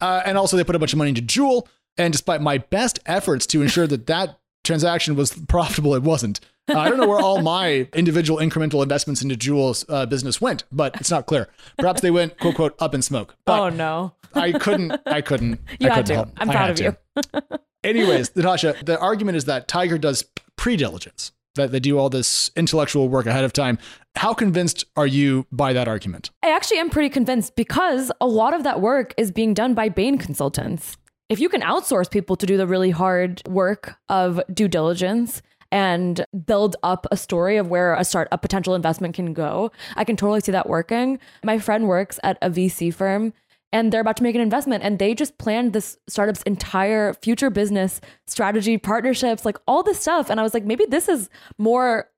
Uh, 0.01 0.21
and 0.25 0.37
also 0.37 0.57
they 0.57 0.63
put 0.63 0.75
a 0.75 0.79
bunch 0.79 0.93
of 0.93 0.97
money 0.97 1.09
into 1.09 1.21
Juul. 1.21 1.67
And 1.97 2.11
despite 2.11 2.41
my 2.41 2.57
best 2.57 2.99
efforts 3.05 3.45
to 3.47 3.61
ensure 3.61 3.87
that 3.87 4.07
that 4.07 4.39
transaction 4.65 5.15
was 5.15 5.31
profitable, 5.31 5.95
it 5.95 6.03
wasn't. 6.03 6.41
Uh, 6.67 6.79
I 6.79 6.89
don't 6.89 6.97
know 6.97 7.07
where 7.07 7.19
all 7.19 7.41
my 7.41 7.87
individual 7.93 8.39
incremental 8.39 8.81
investments 8.81 9.21
into 9.21 9.35
Juul's 9.35 9.85
uh, 9.87 10.05
business 10.05 10.41
went, 10.41 10.63
but 10.71 10.95
it's 10.99 11.11
not 11.11 11.25
clear. 11.27 11.47
Perhaps 11.77 12.01
they 12.01 12.11
went 12.11 12.39
quote 12.39 12.55
quote 12.55 12.75
up 12.79 12.95
in 12.95 13.01
smoke. 13.01 13.35
But 13.45 13.59
oh 13.59 13.69
no, 13.69 14.13
I 14.33 14.51
couldn't. 14.53 14.99
I 15.05 15.21
couldn't. 15.21 15.59
You 15.79 15.89
I 15.89 15.93
had 15.95 16.05
couldn't 16.05 16.05
to. 16.07 16.13
help. 16.15 16.29
I'm 16.37 16.49
proud 16.49 16.69
of 16.71 16.79
you. 16.79 16.95
to. 17.33 17.43
Anyways, 17.83 18.35
Natasha, 18.35 18.75
the 18.83 18.99
argument 18.99 19.37
is 19.37 19.45
that 19.45 19.67
Tiger 19.67 19.97
does 19.99 20.23
pre 20.55 20.75
diligence, 20.75 21.31
that 21.55 21.71
they 21.71 21.79
do 21.79 21.99
all 21.99 22.09
this 22.09 22.49
intellectual 22.55 23.09
work 23.09 23.27
ahead 23.27 23.43
of 23.43 23.53
time. 23.53 23.77
How 24.15 24.33
convinced 24.33 24.85
are 24.95 25.05
you 25.05 25.45
by 25.51 25.73
that 25.73 25.87
argument? 25.87 26.31
I 26.41 26.49
actually 26.55 26.79
am 26.79 26.89
pretty 26.89 27.09
convinced 27.09 27.55
because 27.55 28.11
a 28.19 28.25
lot 28.27 28.53
of 28.55 28.63
that 28.63 28.81
work 28.81 29.13
is 29.17 29.29
being 29.31 29.53
done 29.53 29.73
by 29.75 29.89
Bain 29.89 30.17
consultants. 30.17 30.97
If 31.29 31.39
you 31.39 31.49
can 31.49 31.61
outsource 31.61 32.09
people 32.09 32.35
to 32.37 32.45
do 32.45 32.55
the 32.57 32.67
really 32.67 32.91
hard 32.91 33.41
work 33.47 33.95
of 34.09 34.41
due 34.53 34.67
diligence 34.67 35.41
and 35.71 36.25
build 36.45 36.75
up 36.83 37.05
a 37.11 37.17
story 37.17 37.57
of 37.57 37.67
where 37.67 37.93
a 37.95 38.03
start 38.03 38.27
a 38.31 38.37
potential 38.37 38.75
investment 38.75 39.15
can 39.15 39.33
go, 39.33 39.71
I 39.95 40.03
can 40.03 40.15
totally 40.15 40.41
see 40.41 40.51
that 40.51 40.69
working. 40.69 41.19
My 41.43 41.59
friend 41.59 41.87
works 41.87 42.19
at 42.23 42.37
a 42.41 42.49
VC 42.49 42.93
firm 42.93 43.33
and 43.71 43.91
they're 43.91 44.01
about 44.01 44.17
to 44.17 44.23
make 44.23 44.35
an 44.35 44.41
investment 44.41 44.83
and 44.83 44.99
they 44.99 45.13
just 45.13 45.37
planned 45.37 45.73
this 45.73 45.97
startup's 46.07 46.43
entire 46.43 47.13
future 47.15 47.49
business 47.49 47.99
strategy 48.25 48.77
partnerships 48.77 49.43
like 49.43 49.57
all 49.67 49.83
this 49.83 49.99
stuff. 49.99 50.29
And 50.29 50.39
i 50.39 50.43
was 50.43 50.53
like 50.53 50.63
maybe 50.63 50.85
this 50.85 51.09
is 51.09 51.29
more 51.57 52.09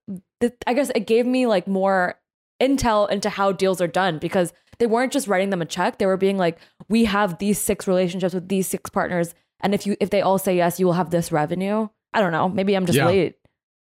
i 0.67 0.73
guess 0.73 0.91
it 0.93 1.07
gave 1.07 1.25
me 1.25 1.47
like 1.47 1.67
more 1.67 2.19
intel 2.61 3.09
into 3.09 3.29
how 3.29 3.51
deals 3.51 3.81
are 3.81 3.87
done 3.87 4.19
because 4.19 4.53
they 4.79 4.85
weren't 4.85 5.13
just 5.13 5.27
writing 5.27 5.49
them 5.49 5.61
a 5.61 5.65
check. 5.65 5.97
They 5.97 6.05
were 6.05 6.17
being 6.17 6.37
like 6.37 6.59
we 6.89 7.05
have 7.05 7.39
these 7.39 7.59
six 7.59 7.87
relationships 7.87 8.33
with 8.33 8.47
these 8.47 8.67
six 8.67 8.89
partners 8.89 9.33
and 9.61 9.73
if 9.73 9.85
you 9.87 9.95
if 9.99 10.09
they 10.09 10.21
all 10.21 10.37
say 10.37 10.55
yes 10.55 10.79
you 10.79 10.85
will 10.85 10.93
have 10.93 11.09
this 11.09 11.31
revenue 11.31 11.87
i 12.13 12.21
don't 12.21 12.31
know 12.31 12.49
maybe 12.49 12.75
i'm 12.75 12.85
just 12.85 12.97
Yeah. 12.97 13.07
late 13.07 13.35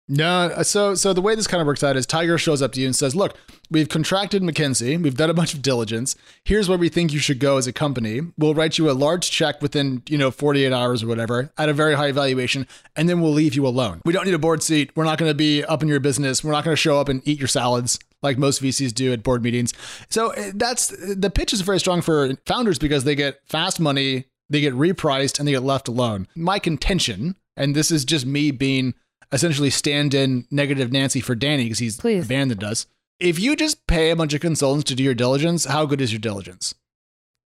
No, 0.09 0.62
so 0.62 0.95
so 0.95 1.12
the 1.12 1.21
way 1.21 1.35
this 1.35 1.49
kind 1.49 1.61
of 1.61 1.67
works 1.67 1.83
out 1.83 1.97
is 1.97 2.07
Tiger 2.07 2.39
shows 2.39 2.62
up 2.62 2.71
to 2.75 2.81
you 2.81 2.87
and 2.87 2.95
says, 2.95 3.17
"Look, 3.17 3.37
we've 3.73 3.89
contracted 3.89 4.41
McKinsey. 4.41 5.03
We've 5.03 5.17
done 5.17 5.31
a 5.31 5.35
bunch 5.35 5.53
of 5.53 5.62
diligence. 5.62 6.15
Here's 6.45 6.69
where 6.69 6.79
we 6.79 6.89
think 6.89 7.12
you 7.12 7.19
should 7.19 7.41
go 7.41 7.57
as 7.57 7.67
a 7.67 7.73
company. 7.73 8.21
We'll 8.39 8.55
write 8.55 8.79
you 8.79 8.89
a 8.89 8.93
large 8.93 9.29
check 9.33 9.61
within, 9.61 10.03
you 10.09 10.17
know, 10.17 10.31
48 10.31 10.73
hours 10.73 11.03
or 11.03 11.09
whatever 11.09 11.51
at 11.59 11.69
a 11.69 11.73
very 11.73 11.95
high 11.95 12.12
valuation, 12.12 12.69
and 12.95 13.09
then 13.09 13.21
we'll 13.21 13.33
leave 13.33 13.55
you 13.57 13.67
alone. 13.67 14.01
We 14.05 14.12
don't 14.12 14.27
need 14.27 14.35
a 14.35 14.39
board 14.39 14.62
seat. 14.62 14.93
We're 14.95 15.03
not 15.11 15.19
going 15.19 15.29
to 15.31 15.35
be 15.35 15.65
up 15.65 15.83
in 15.83 15.89
your 15.89 15.99
business. 15.99 16.45
We're 16.45 16.53
not 16.53 16.62
going 16.62 16.77
to 16.77 16.81
show 16.81 17.01
up 17.01 17.09
and 17.09 17.21
eat 17.27 17.41
your 17.41 17.49
salads 17.49 17.99
like 18.23 18.39
most 18.39 18.62
VCs 18.62 18.95
do 18.95 19.12
at 19.12 19.25
board 19.25 19.43
meetings. 19.43 19.75
So 20.09 20.33
uh, 20.35 20.53
that's 20.55 20.87
the 21.17 21.31
pitch 21.31 21.53
is 21.53 21.62
very 21.62 21.81
strong 21.81 22.01
for 22.01 22.33
founders 22.47 22.79
because 22.79 23.03
they 23.03 23.17
get 23.17 23.41
fast 23.49 23.81
money, 23.81 24.27
they 24.49 24.61
get 24.61 24.73
repriced, 24.75 25.41
and 25.41 25.49
they 25.49 25.53
get 25.53 25.65
left 25.65 25.89
alone. 25.89 26.29
My 26.37 26.61
contention, 26.61 27.35
and 27.57 27.75
this 27.75 27.90
is 27.90 28.05
just 28.05 28.27
me 28.27 28.51
being 28.51 28.95
essentially 29.33 29.71
stand 29.71 30.14
in 30.14 30.47
negative 30.51 30.92
Nancy 30.92 31.21
for 31.21 31.35
Danny 31.35 31.64
because 31.64 31.79
he's 31.79 31.99
Please. 31.99 32.25
abandoned 32.25 32.62
us. 32.62 32.87
If 33.19 33.38
you 33.38 33.57
just 33.57 33.87
pay 33.87 34.11
a 34.11 34.16
bunch 34.16 34.35
of 34.35 34.40
consultants 34.40 34.88
to 34.88 34.95
do 34.95 35.03
your 35.03 35.14
diligence, 35.14 35.64
how 35.64 35.87
good 35.87 36.01
is 36.01 36.12
your 36.12 36.21
diligence? 36.21 36.75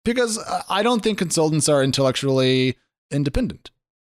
Because 0.06 0.38
uh, 0.38 0.64
I 0.70 0.84
don't 0.84 1.04
think 1.04 1.18
consultants 1.18 1.68
are 1.68 1.84
intellectually 1.84 2.78
independent. 3.12 3.72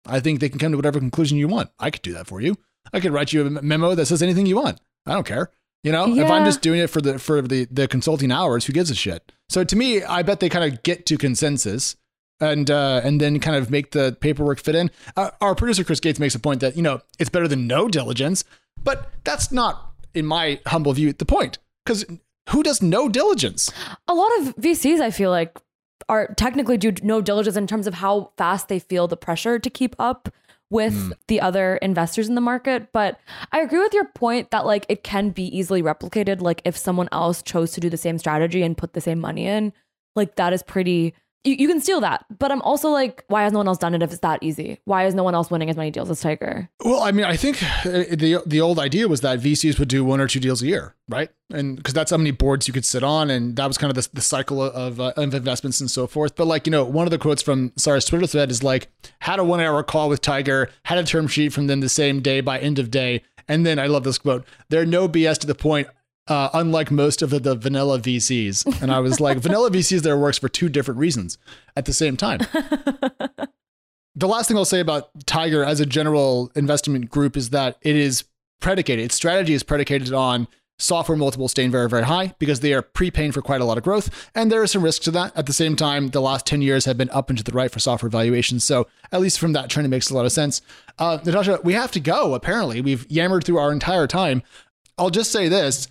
I 0.06 0.20
think 0.20 0.40
they 0.40 0.48
can 0.48 0.58
come 0.58 0.72
to 0.72 0.78
whatever 0.78 0.98
conclusion 0.98 1.38
you 1.38 1.48
want. 1.48 1.70
I 1.78 1.90
could 1.90 2.02
do 2.02 2.12
that 2.14 2.26
for 2.26 2.40
you. 2.40 2.56
I 2.92 3.00
could 3.00 3.12
write 3.12 3.32
you 3.32 3.46
a 3.46 3.50
memo 3.50 3.94
that 3.94 4.06
says 4.06 4.22
anything 4.22 4.46
you 4.46 4.56
want. 4.56 4.80
I 5.06 5.14
don't 5.14 5.26
care. 5.26 5.50
You 5.82 5.92
know, 5.92 6.16
if 6.16 6.30
I'm 6.30 6.46
just 6.46 6.62
doing 6.62 6.80
it 6.80 6.88
for 6.88 7.02
the 7.02 7.18
for 7.18 7.42
the 7.42 7.66
the 7.70 7.86
consulting 7.86 8.32
hours, 8.32 8.64
who 8.64 8.72
gives 8.72 8.90
a 8.90 8.94
shit? 8.94 9.32
So 9.50 9.64
to 9.64 9.76
me, 9.76 10.02
I 10.02 10.22
bet 10.22 10.40
they 10.40 10.48
kind 10.48 10.72
of 10.72 10.82
get 10.82 11.04
to 11.06 11.18
consensus 11.18 11.96
and 12.50 12.70
uh, 12.70 13.00
and 13.04 13.20
then 13.20 13.40
kind 13.40 13.56
of 13.56 13.70
make 13.70 13.92
the 13.92 14.16
paperwork 14.20 14.60
fit 14.60 14.74
in. 14.74 14.90
Uh, 15.16 15.30
our 15.40 15.54
producer 15.54 15.84
Chris 15.84 16.00
Gates 16.00 16.18
makes 16.18 16.34
a 16.34 16.38
point 16.38 16.60
that 16.60 16.76
you 16.76 16.82
know 16.82 17.00
it's 17.18 17.30
better 17.30 17.48
than 17.48 17.66
no 17.66 17.88
diligence, 17.88 18.44
but 18.82 19.10
that's 19.24 19.50
not, 19.52 19.92
in 20.14 20.26
my 20.26 20.60
humble 20.66 20.92
view, 20.92 21.12
the 21.12 21.24
point. 21.24 21.58
Because 21.84 22.04
who 22.50 22.62
does 22.62 22.82
no 22.82 23.08
diligence? 23.08 23.70
a 24.08 24.14
lot 24.14 24.30
of 24.38 24.56
VCs, 24.56 25.00
I 25.00 25.10
feel 25.10 25.30
like, 25.30 25.58
are 26.08 26.34
technically 26.34 26.76
do 26.76 26.92
no 27.02 27.20
diligence 27.20 27.56
in 27.56 27.66
terms 27.66 27.86
of 27.86 27.94
how 27.94 28.32
fast 28.36 28.68
they 28.68 28.78
feel 28.78 29.08
the 29.08 29.16
pressure 29.16 29.58
to 29.58 29.70
keep 29.70 29.94
up 29.98 30.28
with 30.70 31.12
the 31.28 31.40
other 31.40 31.76
investors 31.76 32.28
in 32.28 32.34
the 32.34 32.40
market. 32.40 32.90
But 32.92 33.20
I 33.52 33.60
agree 33.60 33.78
with 33.78 33.94
your 33.94 34.06
point 34.06 34.50
that 34.50 34.66
like 34.66 34.86
it 34.88 35.04
can 35.04 35.30
be 35.30 35.44
easily 35.56 35.82
replicated. 35.82 36.40
Like 36.40 36.62
if 36.64 36.76
someone 36.76 37.08
else 37.12 37.42
chose 37.42 37.72
to 37.72 37.80
do 37.80 37.88
the 37.88 37.96
same 37.96 38.18
strategy 38.18 38.62
and 38.62 38.76
put 38.76 38.92
the 38.92 39.00
same 39.00 39.20
money 39.20 39.46
in, 39.46 39.72
like 40.16 40.36
that 40.36 40.52
is 40.52 40.62
pretty. 40.62 41.14
You, 41.44 41.56
you 41.58 41.68
can 41.68 41.80
steal 41.80 42.00
that, 42.00 42.24
but 42.38 42.50
I'm 42.50 42.62
also 42.62 42.88
like, 42.88 43.24
why 43.28 43.42
has 43.42 43.52
no 43.52 43.58
one 43.58 43.68
else 43.68 43.78
done 43.78 43.94
it 43.94 44.02
if 44.02 44.10
it's 44.10 44.20
that 44.20 44.42
easy? 44.42 44.80
Why 44.86 45.04
is 45.04 45.14
no 45.14 45.22
one 45.22 45.34
else 45.34 45.50
winning 45.50 45.68
as 45.68 45.76
many 45.76 45.90
deals 45.90 46.10
as 46.10 46.20
Tiger? 46.20 46.70
Well, 46.82 47.02
I 47.02 47.12
mean, 47.12 47.26
I 47.26 47.36
think 47.36 47.62
uh, 47.62 48.04
the 48.10 48.42
the 48.46 48.60
old 48.60 48.78
idea 48.78 49.08
was 49.08 49.20
that 49.20 49.40
VCs 49.40 49.78
would 49.78 49.88
do 49.88 50.04
one 50.04 50.20
or 50.20 50.26
two 50.26 50.40
deals 50.40 50.62
a 50.62 50.66
year, 50.66 50.94
right? 51.08 51.30
And 51.52 51.76
because 51.76 51.92
that's 51.92 52.10
how 52.10 52.16
many 52.16 52.30
boards 52.30 52.66
you 52.66 52.72
could 52.72 52.86
sit 52.86 53.02
on, 53.02 53.30
and 53.30 53.56
that 53.56 53.66
was 53.66 53.76
kind 53.76 53.90
of 53.90 54.02
the, 54.02 54.08
the 54.14 54.22
cycle 54.22 54.62
of, 54.62 55.00
uh, 55.00 55.12
of 55.16 55.34
investments 55.34 55.80
and 55.80 55.90
so 55.90 56.06
forth. 56.06 56.34
But 56.34 56.46
like, 56.46 56.66
you 56.66 56.70
know, 56.70 56.84
one 56.84 57.06
of 57.06 57.10
the 57.10 57.18
quotes 57.18 57.42
from 57.42 57.72
Sarah's 57.76 58.06
Twitter 58.06 58.26
thread 58.26 58.50
is 58.50 58.62
like, 58.62 58.88
had 59.20 59.38
a 59.38 59.44
one 59.44 59.60
hour 59.60 59.82
call 59.82 60.08
with 60.08 60.22
Tiger, 60.22 60.70
had 60.86 60.96
a 60.98 61.04
term 61.04 61.28
sheet 61.28 61.52
from 61.52 61.66
them 61.66 61.80
the 61.80 61.88
same 61.90 62.20
day 62.20 62.40
by 62.40 62.58
end 62.58 62.78
of 62.78 62.90
day, 62.90 63.22
and 63.48 63.66
then 63.66 63.78
I 63.78 63.86
love 63.86 64.04
this 64.04 64.18
quote: 64.18 64.46
"They're 64.70 64.86
no 64.86 65.08
BS 65.08 65.38
to 65.38 65.46
the 65.46 65.54
point." 65.54 65.88
Uh, 66.26 66.48
unlike 66.54 66.90
most 66.90 67.20
of 67.20 67.28
the, 67.28 67.38
the 67.38 67.54
vanilla 67.54 67.98
VCs, 67.98 68.80
and 68.80 68.90
I 68.90 68.98
was 69.00 69.20
like, 69.20 69.36
vanilla 69.38 69.70
VCs 69.70 70.00
there 70.00 70.16
works 70.16 70.38
for 70.38 70.48
two 70.48 70.70
different 70.70 70.98
reasons 70.98 71.36
at 71.76 71.84
the 71.84 71.92
same 71.92 72.16
time. 72.16 72.40
The 74.16 74.28
last 74.28 74.46
thing 74.46 74.56
I'll 74.56 74.64
say 74.64 74.78
about 74.78 75.08
Tiger 75.26 75.64
as 75.64 75.80
a 75.80 75.86
general 75.86 76.52
investment 76.54 77.10
group 77.10 77.36
is 77.36 77.50
that 77.50 77.78
it 77.82 77.96
is 77.96 78.24
predicated, 78.60 79.06
its 79.06 79.16
strategy 79.16 79.54
is 79.54 79.64
predicated 79.64 80.12
on 80.12 80.46
software 80.78 81.18
multiples 81.18 81.50
staying 81.50 81.70
very, 81.70 81.88
very 81.88 82.04
high 82.04 82.34
because 82.38 82.60
they 82.60 82.72
are 82.72 82.82
prepaying 82.82 83.32
for 83.32 83.42
quite 83.42 83.60
a 83.60 83.64
lot 83.64 83.76
of 83.76 83.82
growth. 83.82 84.30
And 84.34 84.52
there 84.52 84.62
is 84.62 84.70
some 84.70 84.82
risk 84.82 85.02
to 85.02 85.10
that. 85.12 85.36
At 85.36 85.46
the 85.46 85.52
same 85.52 85.74
time, 85.74 86.08
the 86.08 86.20
last 86.20 86.46
10 86.46 86.62
years 86.62 86.84
have 86.84 86.96
been 86.96 87.10
up 87.10 87.28
and 87.28 87.38
to 87.38 87.44
the 87.44 87.52
right 87.52 87.70
for 87.70 87.80
software 87.80 88.10
valuations. 88.10 88.62
So 88.62 88.86
at 89.10 89.20
least 89.20 89.38
from 89.40 89.52
that 89.52 89.68
trend, 89.68 89.86
it 89.86 89.88
makes 89.88 90.10
a 90.10 90.14
lot 90.14 90.26
of 90.26 90.32
sense. 90.32 90.62
Uh, 90.98 91.18
Natasha, 91.24 91.60
we 91.64 91.72
have 91.74 91.90
to 91.92 92.00
go, 92.00 92.34
apparently. 92.34 92.80
We've 92.80 93.08
yammered 93.10 93.44
through 93.44 93.58
our 93.58 93.72
entire 93.72 94.06
time. 94.06 94.42
I'll 94.96 95.10
just 95.10 95.32
say 95.32 95.48
this 95.48 95.88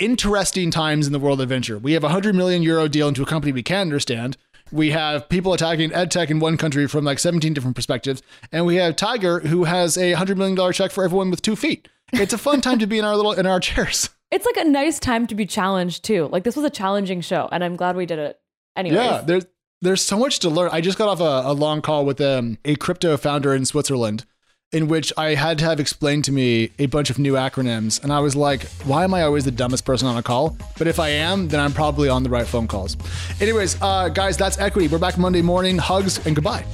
interesting 0.00 0.70
times 0.70 1.06
in 1.06 1.12
the 1.12 1.18
world 1.18 1.40
of 1.40 1.48
venture. 1.48 1.78
We 1.78 1.92
have 1.92 2.02
a 2.02 2.08
100 2.08 2.34
million 2.34 2.62
euro 2.62 2.88
deal 2.88 3.08
into 3.08 3.22
a 3.22 3.26
company 3.26 3.52
we 3.52 3.62
can 3.62 3.82
understand. 3.82 4.36
We 4.72 4.90
have 4.90 5.28
people 5.28 5.52
attacking 5.52 5.90
edtech 5.90 6.30
in 6.30 6.40
one 6.40 6.56
country 6.56 6.86
from 6.86 7.04
like 7.04 7.18
17 7.18 7.52
different 7.52 7.76
perspectives. 7.76 8.22
And 8.52 8.66
we 8.66 8.76
have 8.76 8.96
Tiger, 8.96 9.40
who 9.40 9.64
has 9.64 9.96
a 9.96 10.14
$100 10.14 10.36
million 10.36 10.72
check 10.72 10.90
for 10.90 11.04
everyone 11.04 11.30
with 11.30 11.42
two 11.42 11.56
feet. 11.56 11.88
It's 12.12 12.32
a 12.32 12.38
fun 12.38 12.60
time 12.60 12.78
to 12.78 12.86
be 12.86 12.98
in 12.98 13.04
our 13.04 13.16
little 13.16 13.32
in 13.32 13.46
our 13.46 13.60
chairs. 13.60 14.10
It's 14.32 14.46
like 14.46 14.58
a 14.58 14.64
nice 14.64 15.00
time 15.00 15.26
to 15.26 15.34
be 15.34 15.44
challenged 15.44 16.04
too. 16.04 16.28
Like 16.30 16.44
this 16.44 16.54
was 16.54 16.64
a 16.64 16.70
challenging 16.70 17.20
show, 17.20 17.48
and 17.50 17.64
I'm 17.64 17.74
glad 17.74 17.96
we 17.96 18.06
did 18.06 18.20
it. 18.20 18.38
Anyways. 18.76 18.96
Yeah, 18.96 19.22
there's 19.22 19.44
there's 19.82 20.02
so 20.02 20.16
much 20.16 20.38
to 20.40 20.48
learn. 20.48 20.70
I 20.72 20.80
just 20.80 20.98
got 20.98 21.08
off 21.08 21.20
a, 21.20 21.50
a 21.50 21.52
long 21.52 21.82
call 21.82 22.04
with 22.04 22.20
um, 22.20 22.56
a 22.64 22.76
crypto 22.76 23.16
founder 23.16 23.56
in 23.56 23.64
Switzerland, 23.64 24.24
in 24.72 24.88
which 24.88 25.12
I 25.16 25.34
had 25.34 25.58
to 25.58 25.64
have 25.64 25.80
explained 25.80 26.24
to 26.26 26.32
me 26.32 26.70
a 26.78 26.86
bunch 26.86 27.10
of 27.10 27.18
new 27.18 27.34
acronyms, 27.34 28.02
and 28.02 28.12
I 28.12 28.20
was 28.20 28.36
like, 28.36 28.62
"Why 28.84 29.04
am 29.04 29.14
I 29.14 29.22
always 29.22 29.44
the 29.44 29.50
dumbest 29.50 29.84
person 29.84 30.06
on 30.08 30.16
a 30.16 30.22
call?" 30.22 30.56
But 30.78 30.86
if 30.86 31.00
I 31.00 31.08
am, 31.08 31.48
then 31.48 31.60
I'm 31.60 31.72
probably 31.72 32.08
on 32.08 32.22
the 32.22 32.30
right 32.30 32.46
phone 32.46 32.68
calls. 32.68 32.96
Anyways, 33.40 33.76
uh, 33.82 34.08
guys, 34.08 34.36
that's 34.36 34.58
equity. 34.58 34.88
We're 34.88 34.98
back 34.98 35.18
Monday 35.18 35.42
morning. 35.42 35.78
Hugs 35.78 36.24
and 36.24 36.36
goodbye. 36.36 36.64